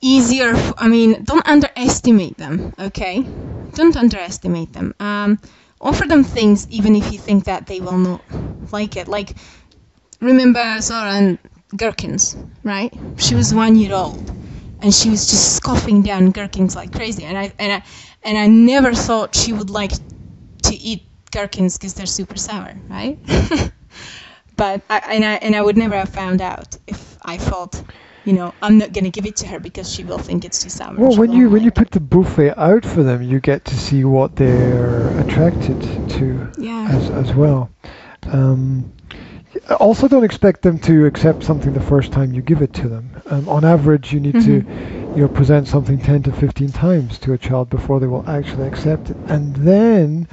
[0.00, 0.50] easier.
[0.50, 2.72] f- I mean, don't underestimate them.
[2.78, 3.22] Okay,
[3.74, 4.94] don't underestimate them.
[5.00, 5.38] Um,
[5.80, 8.24] offer them things even if you think that they will not
[8.72, 9.08] like it.
[9.08, 9.34] Like
[10.20, 11.38] remember Zora and
[11.76, 12.92] gherkins, right?
[13.18, 14.32] She was one year old.
[14.82, 17.82] And she was just scoffing down gherkins like crazy, and I and I
[18.26, 19.92] and I never thought she would like
[20.64, 23.18] to eat gherkins because they're super sour, right?
[24.56, 27.80] but I, and I and I would never have found out if I thought,
[28.24, 30.70] you know, I'm not gonna give it to her because she will think it's too
[30.70, 30.96] sour.
[30.96, 34.04] Well, when you when you put the buffet out for them, you get to see
[34.04, 36.88] what they're attracted to yeah.
[36.90, 37.70] as as well.
[38.32, 38.92] Um,
[39.80, 43.10] also, don't expect them to accept something the first time you give it to them.
[43.26, 44.64] Um, on average, you need to
[45.14, 48.66] you know present something 10 to 15 times to a child before they will actually
[48.66, 50.28] accept it, and then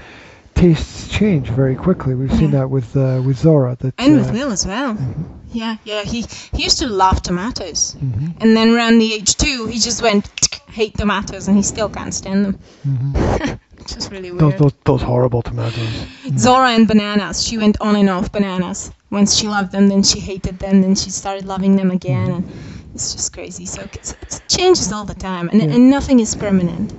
[0.55, 2.13] tastes change very quickly.
[2.15, 2.59] We've seen Yeah.
[2.61, 3.75] that with uh, with Zora.
[3.79, 4.93] That And uh, with Will as well.
[4.95, 6.03] mhm, Yeah, yeah.
[6.03, 10.01] He he used to love tomatoes, mhm, and then around the age two, he just
[10.01, 10.29] went
[10.67, 12.55] hate tomatoes, and he still can't stand them.
[12.85, 13.59] mhm.
[13.77, 14.57] Which is really Those, weird.
[14.59, 16.05] those those horrible tomatoes.
[16.37, 17.43] Zora and bananas.
[17.45, 18.91] She went on and off bananas.
[19.13, 22.49] Once she loved them, then she hated them, then she started loving them again, mm-hmm.
[22.49, 23.65] and it's just crazy.
[23.65, 25.75] So it's, it changes all the time, and, Yeah.
[25.75, 26.91] and nothing is permanent.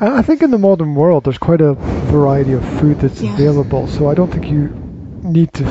[0.00, 1.74] I think in the modern world, there's quite a
[2.10, 3.34] variety of food that's Yeah.
[3.34, 3.86] available.
[3.86, 4.70] So I don't think you
[5.22, 5.64] need to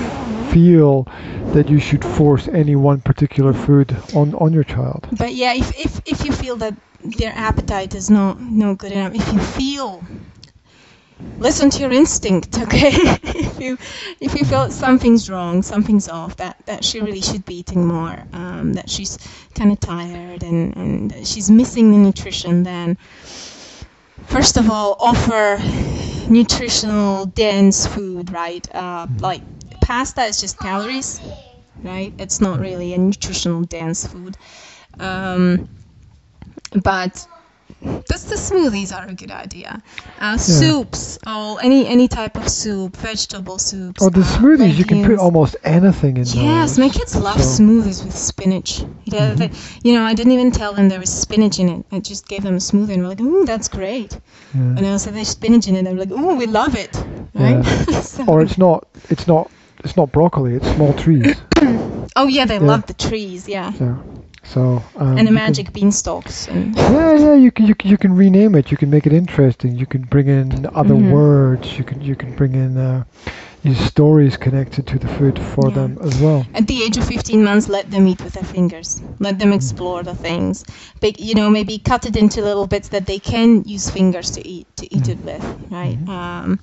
[0.53, 1.07] feel
[1.53, 5.07] that you should force any one particular food on, on your child.
[5.17, 9.15] But yeah, if, if, if you feel that their appetite is not no good enough,
[9.15, 10.03] if you feel,
[11.39, 12.91] listen to your instinct, okay?
[12.91, 13.77] if you
[14.19, 18.23] if you feel something's wrong, something's off, that, that she really should be eating more,
[18.33, 19.17] um, that she's
[19.55, 22.97] kind of tired and, and she's missing the nutrition, then
[24.27, 25.57] first of all, offer
[26.29, 28.73] nutritional dense food, right?
[28.73, 29.41] Uh, like
[29.81, 31.19] pasta is just calories,
[31.83, 32.13] right?
[32.17, 34.37] It's not really a nutritional dense food.
[34.99, 35.67] Um,
[36.83, 37.27] but
[37.81, 39.81] that's the smoothies are a good idea.
[40.19, 44.01] Uh, Soups, oh, any any type of soup, vegetable soups.
[44.01, 46.79] Or the uh, smoothies, you can put almost anything in Yes, those.
[46.79, 48.83] my kids love So- smoothies with spinach.
[49.05, 49.51] Yeah, they-
[49.83, 51.85] you know, I didn't even tell them there was spinach in it.
[51.91, 54.13] I just gave them a smoothie and we're like, ooh, that's great.
[54.53, 54.61] Yeah.
[54.61, 55.83] And I said there's spinach in it.
[55.83, 56.95] They were like, ooh, we love it.
[57.33, 57.63] Right?
[58.03, 59.49] So- Or it's not, it's not,
[59.83, 60.55] it's not broccoli.
[60.55, 61.35] It's small trees.
[62.15, 62.71] oh yeah, they Yeah.
[62.71, 63.47] love the trees.
[63.47, 63.97] Yeah, Yeah.
[64.43, 64.83] So.
[64.95, 66.47] Um, and the can- magic beanstalks.
[66.47, 67.33] And Yeah, yeah.
[67.35, 68.71] You can, you can you can rename it.
[68.71, 69.77] You can make it interesting.
[69.77, 71.11] You can bring in other Mhm.
[71.11, 71.77] words.
[71.77, 73.03] You can you can bring in uh,
[73.63, 75.75] these stories connected to the food for Yeah.
[75.75, 76.45] them as well.
[76.55, 79.01] at the age of 15 months, let them eat with their fingers.
[79.19, 80.63] Let them explore the things.
[80.99, 84.41] But you know, maybe cut it into little bits that they can use fingers to
[84.47, 85.43] eat to eat it with.
[85.69, 85.97] Right?
[86.07, 86.59] Um,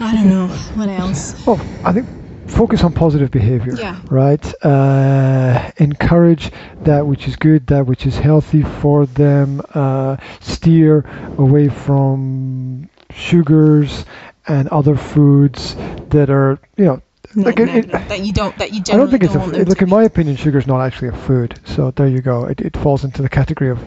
[0.00, 1.34] I don't know what else.
[1.46, 2.06] Well, I think
[2.46, 3.74] focus on positive behavior.
[3.74, 4.00] Yeah.
[4.10, 4.44] Right.
[4.64, 6.50] Uh, encourage
[6.84, 9.60] that which is good, that which is healthy for them.
[9.74, 11.04] Uh, steer
[11.38, 14.04] away from sugars
[14.46, 15.74] and other foods
[16.10, 17.00] that are, you know,
[17.36, 19.40] No, Like, it- negative, it- that you don't that you I don't think it's a.
[19.40, 21.58] f- Look, in my opinion, sugar is not actually a food.
[21.64, 22.44] So there you go.
[22.44, 23.80] It, it falls into the category of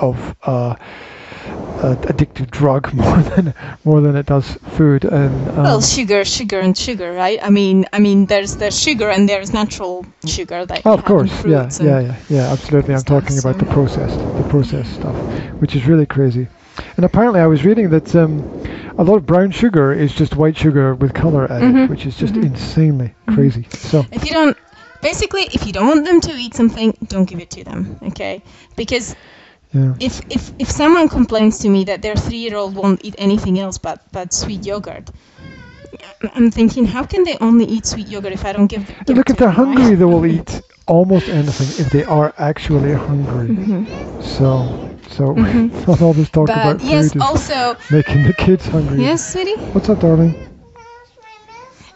[0.00, 0.74] of uh,
[1.82, 5.04] a addictive drug more than more than it does food.
[5.04, 7.38] And um, well, sugar, sugar, and sugar, right?
[7.42, 11.44] I mean, I mean, there's there's sugar and there's natural sugar that oh, of course,
[11.44, 12.94] yeah, yeah, yeah, yeah, absolutely.
[12.94, 15.16] I'm stuff, talking about the processed, the processed stuff,
[15.58, 16.48] which is really crazy.
[16.96, 18.44] And apparently, I was reading that um,
[18.96, 22.16] a lot of brown sugar is just white sugar with color added, Mhm, which is
[22.16, 22.44] just mhm.
[22.44, 23.34] insanely Mhm.
[23.34, 23.66] crazy.
[23.70, 24.56] So If you don't,
[25.02, 28.42] basically, if you don't want them to eat something, don't give it to them, okay?
[28.76, 29.16] Because
[29.72, 33.78] yeah, if if if someone complains to me that their three-year-old won't eat anything else
[33.78, 35.10] but but sweet yogurt,
[36.34, 38.84] I'm thinking, how can they only eat sweet yogurt if I don't give?
[39.06, 39.76] give look if they're them, right?
[39.76, 43.52] hungry, they will eat almost anything if they are actually hungry.
[43.52, 43.86] Mhm.
[44.18, 44.74] So,
[45.08, 45.70] so Mhm.
[45.86, 49.02] not all this talk But about yes, food is also making the kids hungry.
[49.02, 49.56] yes, sweetie.
[49.72, 50.36] What's up, darling?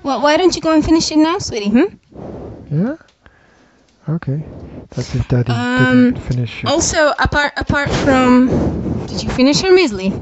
[0.03, 1.71] Well, why don't you go and finish it now, sweetie?
[1.71, 1.95] Hmm?
[2.71, 2.97] Yeah.
[4.09, 4.43] Okay.
[4.91, 6.65] That's if Daddy Um, didn't finish.
[6.65, 6.69] it.
[6.69, 8.49] Also, apart apart from,
[9.07, 10.13] did you finish your muesli?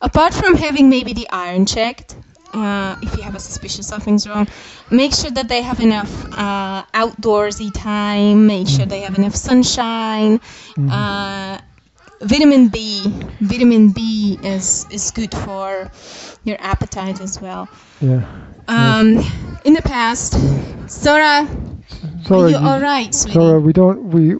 [0.00, 2.16] apart from having maybe the iron checked,
[2.52, 4.46] uh, if you have a suspicion something's wrong,
[4.90, 8.46] make sure that they have enough uh, outdoorsy time.
[8.46, 10.40] Make sure they have enough sunshine.
[10.76, 10.90] Mhm.
[10.90, 11.58] Uh,
[12.22, 13.02] vitamin B,
[13.40, 15.90] vitamin B is is good for
[16.44, 17.68] your appetite as well.
[18.00, 18.24] yeah.
[18.68, 19.18] Um,
[19.64, 20.34] in the past,
[20.88, 23.34] Zora, are Sorry, you all right, sweetie?
[23.34, 24.36] Zora, we don't we.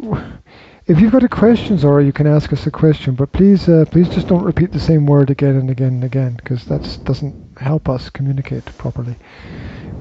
[0.87, 3.85] If you've got a question, Zora, you can ask us a question, but please, uh,
[3.91, 7.35] please just don't repeat the same word again and again and again, because that doesn't
[7.59, 9.17] help us communicate properly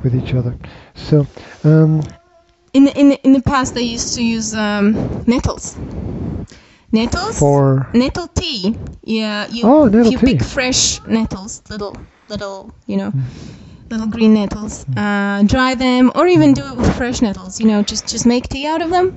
[0.04, 0.56] with each other.
[0.96, 1.28] So,
[1.64, 2.02] um,
[2.74, 5.78] In the, in the, in the past, they used to use um, nettles.
[6.92, 7.40] Nettles.
[7.40, 8.76] for nettle tea.
[9.04, 10.18] Yeah, you Oh, you tea.
[10.18, 11.96] pick fresh nettles, little
[12.28, 13.22] little you know, Mm.
[13.90, 14.86] little green nettles.
[14.96, 17.60] Uh, dry them, or even do it with fresh nettles.
[17.62, 19.14] You know, just just make tea out of them.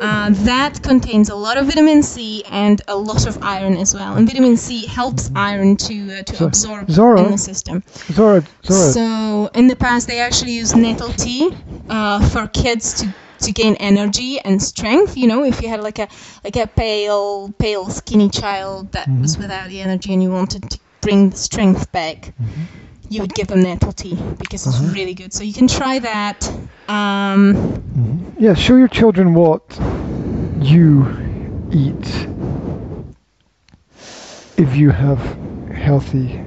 [0.00, 4.14] Uh, that contains a lot of vitamin C and a lot of iron as well.
[4.16, 7.82] And vitamin C helps iron to uh, to So, absorb Zora- in the system.
[8.10, 11.50] Zora, Zora, So in the past, they actually used nettle tea
[11.90, 15.16] uh, for kids to to gain energy and strength.
[15.16, 16.08] You know, if you had like a
[16.44, 20.78] like a pale pale skinny child that was without the energy and you wanted to
[21.00, 22.34] bring the strength back.
[23.08, 24.94] You would give them nettle tea because it's Uh-huh.
[24.94, 25.32] really good.
[25.32, 26.48] So you can try that.
[26.88, 27.82] Um,
[28.38, 29.62] yeah, show your children what
[30.60, 31.06] you
[31.72, 32.26] eat
[34.56, 35.20] if you have
[35.74, 36.40] healthy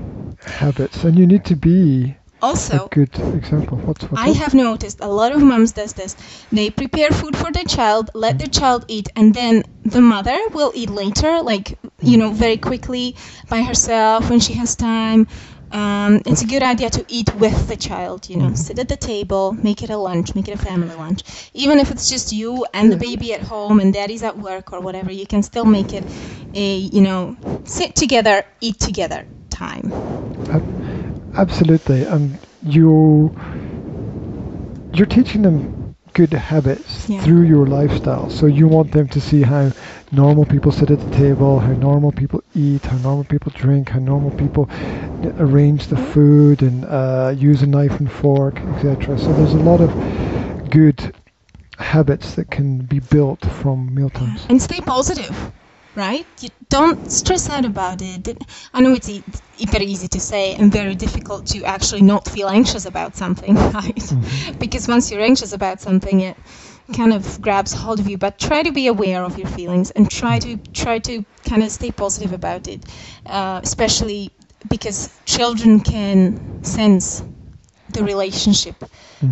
[0.45, 3.77] habits, and you need to be also, a good example.
[3.77, 6.15] What's, what's I have noticed a lot of moms does this.
[6.51, 10.73] They prepare food for the child, let the child eat, and then the mother will
[10.75, 13.15] eat later, like you know, very quickly
[13.49, 15.27] by herself when she has time.
[15.71, 18.29] Um, it's a good idea to eat with the child.
[18.29, 21.49] You know, sit at the table, make it a lunch, make it a family lunch.
[21.53, 24.81] Even if it's just you and the baby at home and daddy's at work or
[24.81, 26.03] whatever, you can still make it
[26.53, 30.72] a you know, sit together, eat together time.
[31.35, 33.31] Absolutely, and you
[34.93, 37.23] you're teaching them good habits Yeah.
[37.23, 38.29] through your lifestyle.
[38.29, 39.71] So you want them to see how
[40.11, 43.99] normal people sit at the table, how normal people eat, how normal people drink, how
[43.99, 44.69] normal people
[45.39, 49.17] arrange the food and uh, use a knife and fork, etc.
[49.17, 49.95] So there's a lot of
[50.69, 51.13] good
[51.79, 54.45] habits that can be built from mealtimes.
[54.49, 55.51] and stay positive
[55.95, 56.25] right?
[56.41, 58.37] You don't stress out about it.
[58.73, 59.09] I know it's
[59.71, 64.13] very easy to say and very difficult to actually not feel anxious about something right?
[64.59, 66.37] Because once you're anxious about something it
[66.93, 68.17] kind of grabs hold of you.
[68.17, 71.71] But try to be aware of your feelings and try to try to kind of
[71.71, 72.85] stay positive about it
[73.25, 74.31] uh, especially
[74.69, 77.23] because children can sense
[77.89, 78.83] the relationship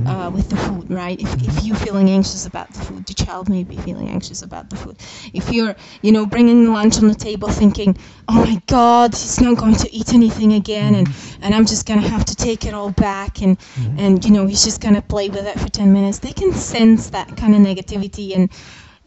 [0.07, 1.19] uh, with the food, right?
[1.19, 4.69] If, if you're feeling anxious about the food, the child may be feeling anxious about
[4.69, 4.97] the food.
[5.33, 9.57] If you're, you know, bringing lunch on the table thinking, oh my God, he's not
[9.57, 11.09] going to eat anything again, and,
[11.41, 13.57] and I'm just going to have to take it all back, and,
[13.97, 16.53] and you know, he's just going to play with it for 10 minutes, they can
[16.53, 18.49] sense that kind of negativity and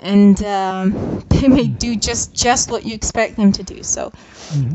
[0.01, 3.83] and um, they may do just just what you expect them to do.
[3.83, 4.13] So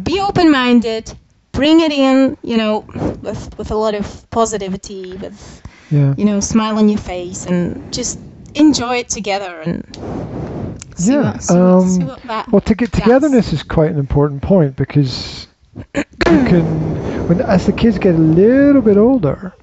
[0.03, 1.13] be open-minded,
[1.51, 2.79] bring it in, you know,
[3.21, 5.61] with with a lot of positivity, with
[5.91, 6.13] Yeah.
[6.17, 8.19] you know, smile on your face, and just
[8.55, 9.83] enjoy it together and
[10.95, 12.51] see Yeah, what, see what, see um, what.
[12.51, 13.01] Well, to get does.
[13.01, 15.47] togetherness is quite an important point because
[15.85, 16.95] you can,
[17.27, 19.53] when as the kids get a little bit older,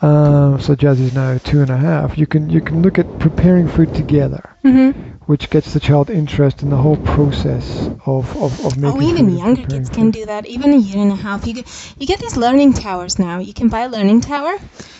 [0.00, 3.68] um, so Jazzy's now two and a half, you can you can look at preparing
[3.68, 4.94] food together, Mhm.
[5.32, 8.98] Which gets the child interested in the whole process of of, of making.
[8.98, 10.44] Oh, even younger kids can do that.
[10.46, 11.66] Even a year and a half, you get
[11.98, 13.38] you get these learning towers now.
[13.38, 14.54] You can buy a learning tower,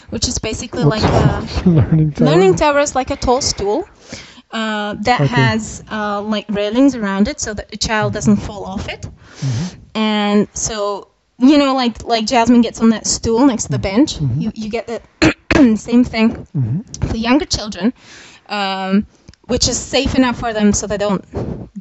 [0.09, 1.12] which is basically What's like
[1.66, 2.29] a learning tower?
[2.31, 3.87] Learning tower is like a tall stool
[4.51, 5.27] uh, that Okay.
[5.40, 9.07] has uh, like railings around it so that the child doesn't fall off it.
[9.95, 14.21] And so you know, like like Jasmine gets on that stool next to the bench.
[14.42, 15.01] You you get the
[15.88, 16.85] same thing Mhm.
[17.11, 17.92] for younger children,
[18.49, 19.07] um,
[19.53, 21.23] which is safe enough for them so they don't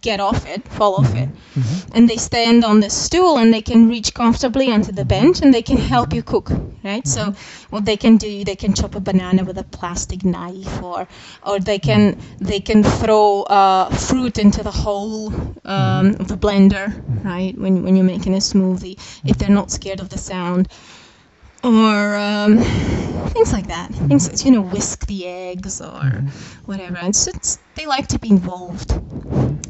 [0.02, 1.30] get off it, fall off it.
[1.30, 1.60] Mm-hmm.
[1.62, 1.96] Mm-hmm.
[1.96, 5.54] And they stand on the stool and they can reach comfortably onto the bench and
[5.54, 6.50] they can help you cook,
[6.84, 7.08] right?
[7.08, 7.76] So mm-hmm.
[7.76, 11.08] what they can do, they can chop a banana with a plastic knife, or
[11.44, 15.28] or they can they can throw uh, fruit into the hole
[15.64, 16.86] um, of the blender,
[17.24, 17.58] right?
[17.58, 20.68] When when you're making a smoothie, if they're not scared of the sound
[21.63, 22.58] or um,
[23.30, 23.91] things like that.
[23.91, 26.24] Things you know, whisk the eggs or
[26.65, 26.97] whatever.
[26.97, 27.32] And so
[27.76, 28.91] they like to be involved,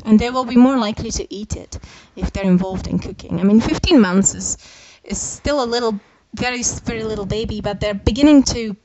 [0.06, 1.80] and they will be more likely to eat it
[2.16, 3.40] if they're involved in cooking.
[3.40, 4.58] I mean, 15 months is
[5.04, 6.00] is still a little,
[6.36, 8.76] very very little baby, but they're beginning to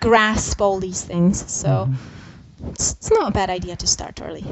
[0.00, 1.50] grasp all these things.
[1.50, 1.88] So.
[2.70, 4.44] It's, it's not a bad idea to start early.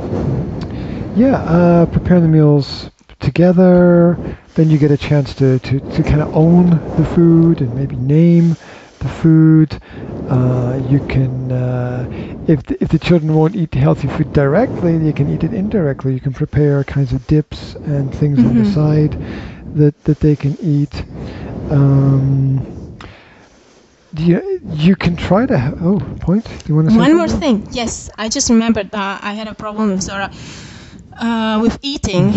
[1.16, 4.18] Yeah, uh, prepare the meals together.
[4.54, 7.96] Then you get a chance to, to, to kind of own the food and maybe
[7.96, 8.56] name
[9.00, 9.80] the food.
[10.28, 12.06] Uh, you can, uh,
[12.46, 16.14] if, the, if the children won't eat healthy food directly, you can eat it indirectly.
[16.14, 18.74] You can prepare kinds of dips and things on the Mhm.
[18.74, 19.18] side
[19.74, 21.04] that, that they can eat.
[21.68, 22.64] Um,
[24.16, 25.58] you, you can try to.
[25.58, 26.44] Ha- oh, point.
[26.44, 27.66] Do you want to say One more thing.
[27.72, 30.30] Yes, I just remembered that I had a problem with Zora
[31.18, 32.32] uh, with eating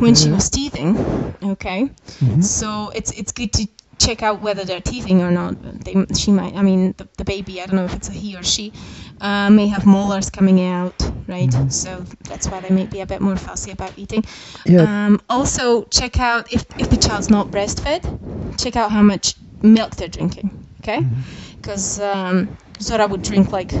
[0.00, 0.96] when she was teething.
[1.42, 2.42] Okay, Mhm.
[2.42, 3.66] so it's it's good to
[3.98, 5.54] check out whether they're teething or not.
[5.84, 6.54] They, she might.
[6.56, 7.60] I mean, the, the baby.
[7.62, 8.72] I don't know if it's a he or she.
[9.20, 10.94] Uh, may have molars coming out,
[11.28, 11.48] right?
[11.50, 11.70] Mhm.
[11.72, 14.24] So that's why they may be a bit more fussy about eating.
[14.66, 14.82] Yeah.
[15.06, 18.02] Um, also, check out if if the child's not breastfed.
[18.58, 20.50] Check out how much milk they're drinking.
[20.80, 21.10] Okay, Mhm.
[21.60, 22.48] because um,
[22.80, 23.72] Zora would drink like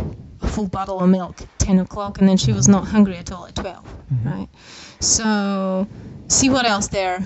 [0.42, 3.30] a full bottle of milk at 10 o'clock and then she was not hungry at
[3.32, 4.24] all at 12 Mhm.
[4.26, 4.48] right
[5.00, 5.86] so
[6.28, 7.20] see what else they're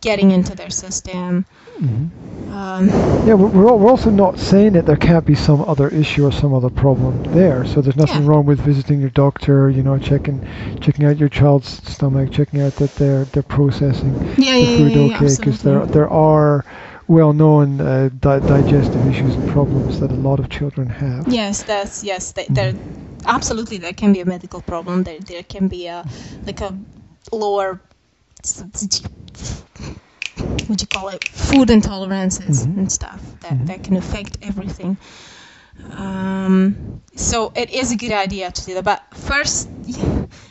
[0.00, 1.44] getting into their system
[1.80, 2.10] Mhm.
[2.52, 2.88] um,
[3.26, 6.52] Yeah, we're, we're also not saying that there can't be some other issue or some
[6.52, 7.64] other problem there.
[7.64, 8.28] So there's nothing Yeah.
[8.30, 9.70] wrong with visiting your doctor.
[9.70, 10.40] You know, checking
[10.80, 14.92] checking out your child's stomach, checking out that they're they're processing yeah the yeah food
[14.92, 16.64] yeah, yeah, okay, because there there are
[17.10, 21.26] well-known uh, di- digestive issues and problems that a lot of children have.
[21.28, 22.32] Yes, that's yes.
[22.32, 22.74] They, there,
[23.26, 25.02] absolutely, there can be a medical problem.
[25.02, 26.04] There, there can be a
[26.46, 26.78] like a
[27.32, 27.80] lower,
[30.68, 32.78] what you call it, food intolerances Mhm.
[32.78, 33.66] and stuff that Mhm.
[33.66, 34.96] that can affect everything.
[35.96, 38.84] Um, so it is a good idea to do that.
[38.84, 39.68] But first,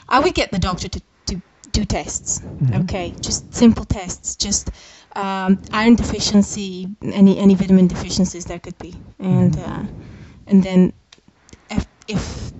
[0.09, 1.41] I would get the doctor to, to
[1.71, 2.41] do tests.
[2.41, 2.81] Mhm.
[2.83, 4.35] Okay, just simple tests.
[4.35, 4.69] Just
[5.19, 9.67] um, iron deficiency, any any vitamin deficiencies there could be, and Mhm.
[9.69, 9.83] uh,
[10.47, 10.93] and then
[11.69, 12.51] if, if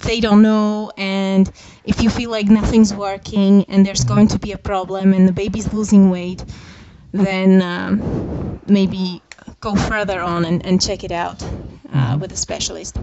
[0.00, 1.50] they don't know and
[1.84, 5.32] if you feel like nothing's working and there's going to be a problem and the
[5.32, 6.44] baby's losing weight,
[7.12, 8.00] then um,
[8.66, 9.22] maybe
[9.60, 12.20] go further on and, and check it out uh, Mhm.
[12.20, 12.96] with a specialist.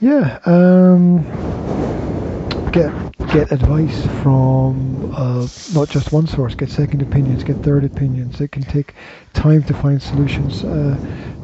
[0.00, 0.38] Yeah.
[0.46, 1.24] Um,
[2.72, 2.90] get
[3.28, 6.54] get advice from uh, not just one source.
[6.54, 7.44] Get second opinions.
[7.44, 8.40] Get third opinions.
[8.40, 8.94] It can take
[9.34, 10.96] time to find solutions uh,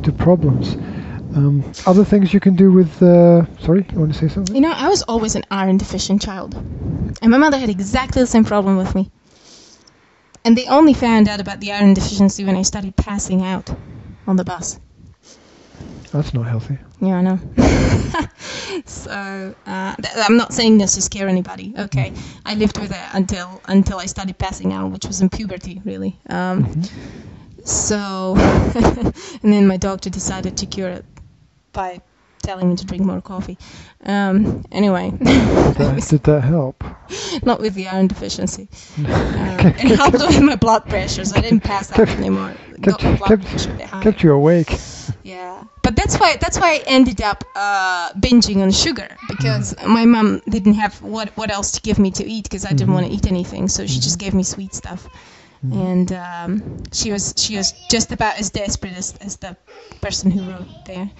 [0.02, 0.74] to problems.
[1.36, 3.02] Um, other things you can do with.
[3.02, 4.54] Uh, sorry, you want to say something?
[4.54, 6.54] You know, I was always an iron deficient child.
[6.54, 9.10] And my mother had exactly the same problem with me.
[10.44, 13.70] And they only found out about the iron deficiency when I started passing out
[14.26, 14.80] on the bus.
[16.12, 16.78] That's not healthy.
[17.00, 17.38] Yeah, I know.
[18.86, 21.74] so uh, th- I'm not saying this to scare anybody.
[21.78, 22.12] Okay,
[22.46, 26.18] I lived with it until until I started passing out, which was in puberty, really.
[26.30, 26.90] Um, Mhm.
[27.66, 28.34] so,
[29.42, 31.04] and then my doctor decided to cure it
[31.72, 32.00] by
[32.42, 33.58] telling me to drink more coffee.
[34.04, 36.82] Um, anyway, That, did that help?
[37.44, 38.68] not with the iron deficiency.
[38.98, 42.54] Uh, it helped with my blood pressure, so I didn't pass out Kept- anymore.
[42.82, 44.02] kept- Got my blood kept- pressure a bit high.
[44.02, 44.78] Kept you awake.
[45.24, 50.04] Yeah, but that's why that's why I ended up uh, binging on sugar because my
[50.04, 52.94] mom didn't have what what else to give me to eat because I didn't Mhm.
[52.94, 55.08] want to eat anything, so she just gave me sweet stuff,
[55.64, 55.72] Mhm.
[55.86, 59.56] and um, she was she was just about as desperate as, as the
[60.00, 61.10] person who wrote there.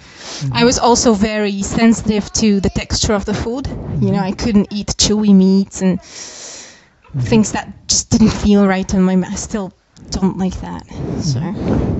[0.51, 3.67] I was also very sensitive to the texture of the food.
[4.01, 9.01] You know, I couldn't eat chewy meats and things that just didn't feel right in
[9.01, 9.37] my mouth.
[9.37, 9.73] Still
[10.09, 10.85] don't like that.
[11.21, 11.39] So.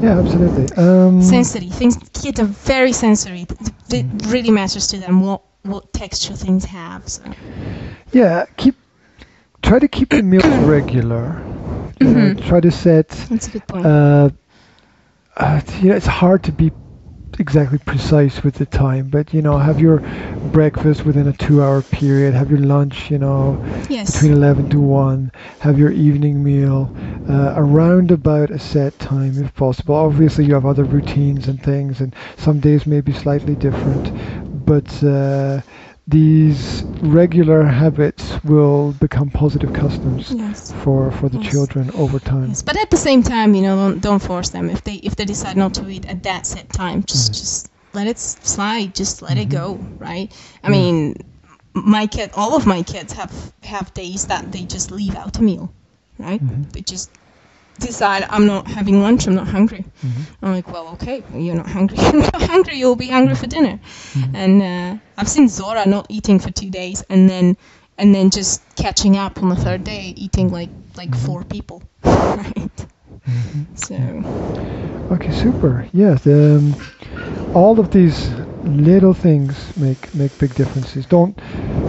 [0.01, 0.67] Yeah, absolutely.
[0.77, 3.45] Um, sensory things kids are very sensory
[3.89, 7.21] it really matters to them what what texture things have so.
[8.11, 8.75] yeah, keep
[9.61, 11.41] try to keep the meals regular.
[11.99, 12.47] Mhm.
[12.47, 13.09] try to set.
[13.29, 14.29] that's a good point Uh,
[15.37, 16.71] uh, you know, it's hard to be
[17.39, 20.03] exactly precise with the time, but you know, have your
[20.43, 22.33] breakfast within a two-hour period.
[22.33, 23.57] Have your lunch, you know,
[23.89, 26.93] yes between 11 to 1 have your evening meal
[27.27, 32.01] uh, around about a set time if possible obviously you have other routines and things
[32.01, 34.11] and some days may be slightly different
[34.53, 35.61] but uh,
[36.10, 41.51] these regular habits will become positive customs yes for for the Yes.
[41.51, 44.70] children over time yes but at the same time you know don't, don't force them
[44.70, 47.38] if they if they decide not to eat at that set time just Mhm.
[47.41, 49.51] just let it slide just let it Mhm.
[49.60, 50.32] go right
[50.64, 50.76] i Yeah.
[50.78, 51.16] mean
[51.76, 55.43] my kid all of my kids have have days that they just leave out a
[55.43, 55.72] meal
[56.18, 56.72] right Mhm.
[56.74, 57.12] they just
[57.80, 60.25] decide i'm not having lunch i'm not hungry Mhm.
[60.41, 61.97] I'm like, well, okay, you're not hungry.
[62.01, 62.75] You're not hungry.
[62.80, 63.77] You'll be hungry for dinner.
[64.13, 64.32] Mhm.
[64.34, 67.57] And uh, I've seen Zora not eating for two days, and then
[67.97, 71.25] and then just catching up on the third day, eating like like Mhm.
[71.25, 71.84] four people.
[72.05, 72.77] right.
[73.27, 73.65] Mhm.
[73.75, 73.95] So
[75.11, 75.86] Okay, super.
[75.91, 76.75] Yes, um,
[77.53, 78.30] all of these
[78.63, 81.05] little things make make big differences.
[81.05, 81.36] Don't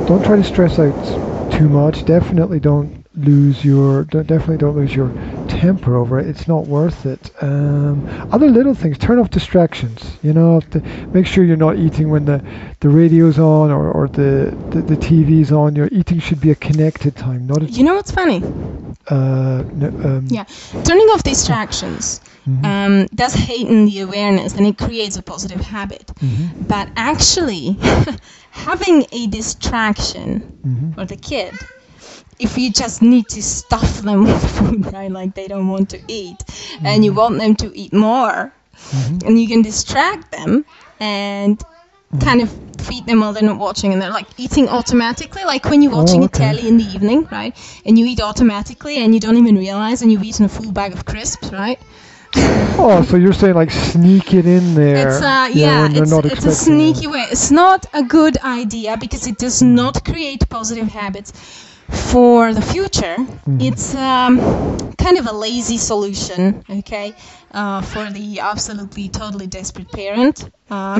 [0.06, 2.04] don't try to stress out too much.
[2.04, 5.10] Definitely don't lose your definitely don't lose your
[5.50, 6.26] temper over it.
[6.28, 7.30] It's not worth it.
[7.42, 8.98] Um, other little things.
[8.98, 10.18] Turn off distractions.
[10.22, 10.82] You know, to
[11.12, 12.42] make sure you're not eating when the
[12.80, 15.76] the radio's on or, or the, the the TV's on.
[15.76, 18.42] Your eating should be a connected time, not a you know what's funny?
[19.08, 20.44] uh, no, um, Yeah.
[20.84, 26.06] Turning off distractions mhm, um, does heighten the awareness, and it creates a positive habit.
[26.22, 27.76] mhm, But actually,
[28.50, 31.52] having a distraction mhm, or the kid
[32.40, 35.10] if you just need to stuff them with food right?
[35.10, 36.38] Like they don't want to eat.
[36.84, 38.52] And you want them to eat more.
[38.92, 39.26] Mhm.
[39.26, 40.64] and you can distract them
[40.98, 41.62] and
[42.20, 42.48] kind of
[42.86, 43.92] feed them while they're not watching.
[43.92, 45.44] And they're like eating automatically.
[45.44, 47.54] Like when you're watching Oh, a telly in the evening right?
[47.84, 50.92] And you eat automatically and you don't even realize and you've eaten a full bag
[50.94, 51.78] of crisps right?
[52.82, 55.08] Oh, so you're saying like sneak it in there?
[55.08, 56.54] It's uh, yeah, they're it's, it's a expecting it.
[56.54, 57.26] sneaky way.
[57.30, 61.32] It's not a good idea because it does not create positive habits
[61.90, 63.16] for the future.
[63.18, 63.60] Mm-hmm.
[63.60, 64.38] It's um,
[64.96, 67.14] kind of a lazy solution, okay,
[67.52, 70.50] uh, for the absolutely totally desperate parent.
[70.70, 70.98] Uh,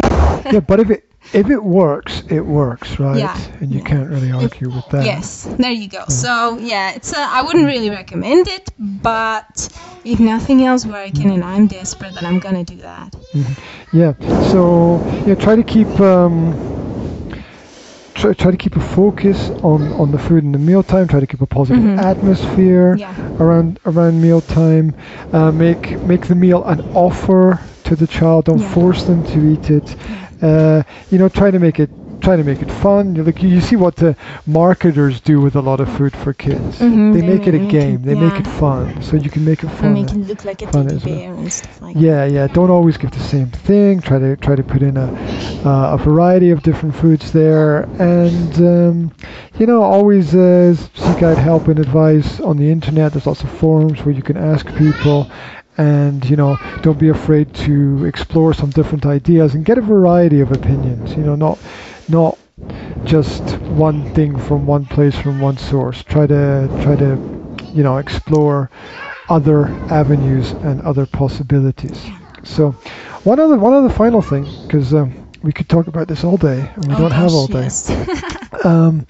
[0.53, 3.19] Yeah, but if it if it works, it works, right?
[3.19, 3.85] Yeah, And you yeah.
[3.85, 5.05] can't really argue with that.
[5.05, 6.05] yes, there you go.
[6.09, 9.69] So yeah, it's uh, I wouldn't really recommend it, but
[10.05, 13.15] if nothing else working and I'm desperate, then I'm gonna do that.
[13.93, 14.15] Yeah.
[14.51, 16.55] So yeah, try to keep um,
[18.21, 21.07] try, try to keep a focus on on the food in the mealtime.
[21.09, 21.99] Try to keep a positive Mhm.
[21.99, 23.15] atmosphere Yeah.
[23.39, 24.95] around around mealtime.
[25.33, 28.45] Uh, make make the meal an offer to the child.
[28.47, 28.73] Don't Yeah.
[28.77, 29.97] force them to eat it.
[30.43, 31.91] Uh, you know, try to make it
[32.21, 33.15] try to make it fun.
[33.17, 34.17] You Like you, see what the
[34.47, 36.79] marketers do with a lot of food for kids.
[36.79, 38.03] Mhm, They they make it a it- game.
[38.03, 39.93] They make it fun, so you can make it And fun.
[39.95, 41.39] make it look like a teddy as well.
[41.39, 42.01] and stuff like that.
[42.01, 42.47] Yeah, yeah.
[42.49, 44.01] Don't always give the same thing.
[44.01, 45.09] Try to try to put in a
[45.65, 49.13] uh, a variety of different foods there, and um,
[49.59, 53.13] you know always uh, seek out help and advice on the internet.
[53.13, 55.31] There's lots of forums where you can ask people,
[55.79, 60.41] and you know don't be afraid to explore some different ideas and get a variety
[60.41, 61.15] of opinions.
[61.17, 61.59] You know, not
[62.11, 62.39] not
[63.05, 66.03] just one thing from one place from one source.
[66.05, 67.21] Try to try to
[67.73, 68.71] you know explore
[69.29, 72.13] other avenues and other possibilities.
[72.45, 72.73] So,
[73.25, 76.71] one other one other final thing, because um, we could talk about this all day,
[76.77, 77.65] and we Oh don't have all day.
[77.65, 77.91] yes.
[78.65, 79.07] Um,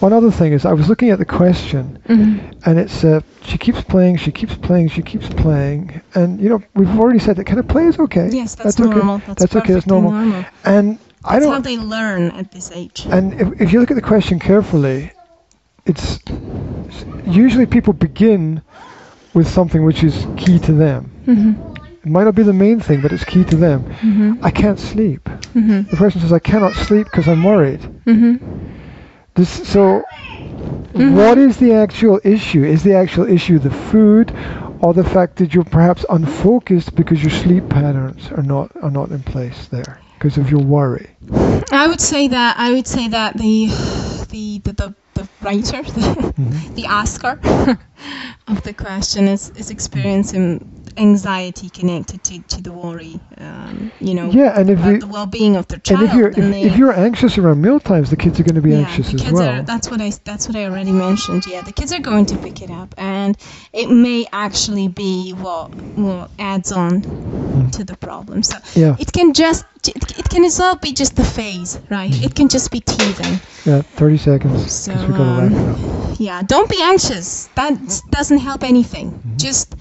[0.00, 2.40] one other thing is, I was looking at the question, Mhm.
[2.64, 6.62] and it's uh, she keeps playing, she keeps playing, she keeps playing, and you know
[6.74, 8.28] we've already said that kind of play is okay.
[8.32, 8.88] Yes, that's, okay.
[8.88, 9.18] normal.
[9.18, 9.74] That's, That's okay.
[9.74, 10.44] That's perfectly normal.
[10.64, 11.62] And I That's how don't.
[11.62, 13.06] they learn at this age.
[13.10, 15.12] And if, if you look at the question carefully,
[15.86, 16.18] it's
[17.26, 18.62] usually people begin
[19.34, 21.10] with something which is key to them.
[21.26, 21.56] Mhm.
[22.04, 23.84] It might not be the main thing, but it's key to them.
[24.02, 24.38] Mhm.
[24.42, 25.28] I can't sleep.
[25.54, 25.88] Mhm.
[25.90, 27.80] The person says, I cannot sleep because I'm worried.
[28.06, 28.40] Mhm.
[29.34, 30.04] This, so,
[30.94, 31.12] Mhm.
[31.14, 32.64] what is the actual issue?
[32.64, 34.32] Is the actual issue the food,
[34.80, 39.10] or the fact that you're perhaps unfocused because your sleep patterns are not are not
[39.10, 41.08] in place there because of your worry?
[41.72, 43.66] I would say that I would say that the
[44.30, 46.74] the the, the, the writer, the, Mhm.
[46.74, 47.38] the asker
[48.48, 54.30] of the question is, is experiencing anxiety connected to, to the worry, um, you know,
[54.30, 56.02] Yeah, and if about you the well-being of their and child.
[56.02, 58.70] if you're if, and you're anxious around meal times, the kids are going to be
[58.72, 59.60] yeah, anxious the as kids well.
[59.60, 61.46] Are, that's what I that's what I already mentioned.
[61.46, 63.36] Yeah, the kids are going to pick it up, and
[63.72, 67.02] it may actually be what what adds on
[67.72, 68.42] to the problem.
[68.42, 72.10] So yeah, it can just it, can as well be just the phase, right?
[72.10, 72.24] Mm-hmm.
[72.24, 73.42] It can just be teething.
[73.64, 73.82] yeah.
[73.82, 75.78] Thirty seconds So we got to wrap it up.
[75.80, 77.48] um, yeah, don't be anxious.
[77.56, 77.74] That
[78.10, 79.12] doesn't help anything.
[79.12, 79.36] Mm-hmm.
[79.36, 79.74] Just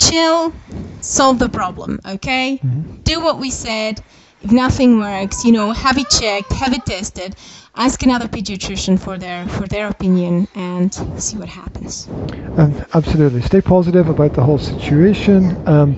[0.00, 0.54] chill,
[1.00, 2.00] solve the problem.
[2.06, 3.02] Okay, Mm-hmm.
[3.04, 4.02] do what we said.
[4.40, 7.34] If nothing works, you know, have it checked, have it tested.
[7.74, 12.08] Ask another pediatrician for their for their opinion and see what happens.
[12.56, 13.42] Um, absolutely.
[13.42, 15.56] Stay positive about the whole situation.
[15.66, 15.96] Um,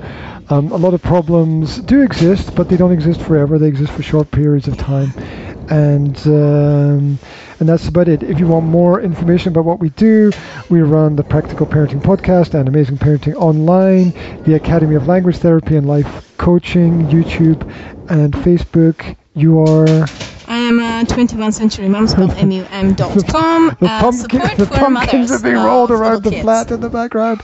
[0.49, 3.59] um, a lot of problems do exist, but they don't exist forever.
[3.59, 5.15] They exist for short periods of time,
[5.71, 7.19] and um,
[7.59, 8.23] and that's about it.
[8.23, 10.31] If you want more information about what we do,
[10.69, 14.13] we run the Practical Parenting Podcast and Amazing Parenting Online,
[14.45, 17.63] the Academy of Language Therapy and Life Coaching, YouTube,
[18.09, 19.17] and Facebook.
[19.35, 19.87] You are
[20.49, 23.77] I am a 21st century mom spelled mum.com.
[23.81, 26.43] the, Uh, pumpkin, support the for pumpkins mothers are being rolled around the kids.
[26.43, 27.41] flat in the background.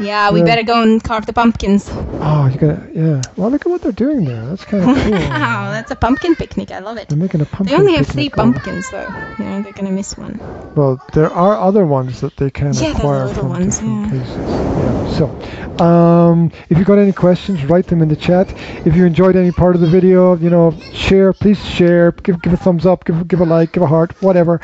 [0.00, 0.44] Yeah, we Yeah.
[0.46, 1.88] better go and carve the pumpkins.
[2.20, 3.22] Oh, you got to yeah.
[3.36, 4.44] Well, look at what they're doing there.
[4.46, 5.12] That's kind of cool.
[5.38, 6.70] Wow, that's a pumpkin picnic.
[6.70, 7.08] I love it.
[7.08, 7.66] They're making a pumpkin.
[7.66, 9.06] They only have three pumpkins though.
[9.38, 10.38] Yeah, they're gonna miss one.
[10.74, 14.10] Well, there are other ones that they can Yeah, acquire little from ones, different yeah.
[14.10, 14.36] places.
[14.78, 14.94] Yeah.
[15.18, 18.52] So, um, if you've got any questions, write them in the chat.
[18.84, 21.32] If you enjoyed any part of the video, you know, share.
[21.32, 22.12] Please share.
[22.12, 23.04] Give give a thumbs up.
[23.04, 23.72] Give give a like.
[23.72, 24.12] Give a heart.
[24.22, 24.60] Whatever.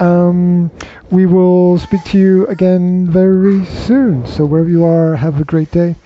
[0.00, 0.70] Um,
[1.10, 4.26] we will speak to you again very soon.
[4.26, 5.96] So wherever you are, have a great day,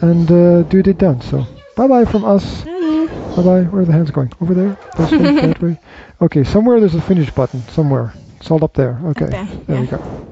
[0.00, 1.20] and uh, do it done.
[1.20, 1.46] So
[1.76, 2.62] bye bye from us.
[2.64, 3.06] Bye.
[3.36, 3.62] Bye bye.
[3.62, 4.32] Where are the hands going?
[4.40, 4.76] Over there?
[4.96, 5.78] That way?
[6.20, 7.62] Okay, somewhere there's a finish button.
[7.68, 8.12] Somewhere.
[8.38, 8.98] It's all up there.
[9.06, 9.26] Okay.
[9.26, 10.28] there, There we go.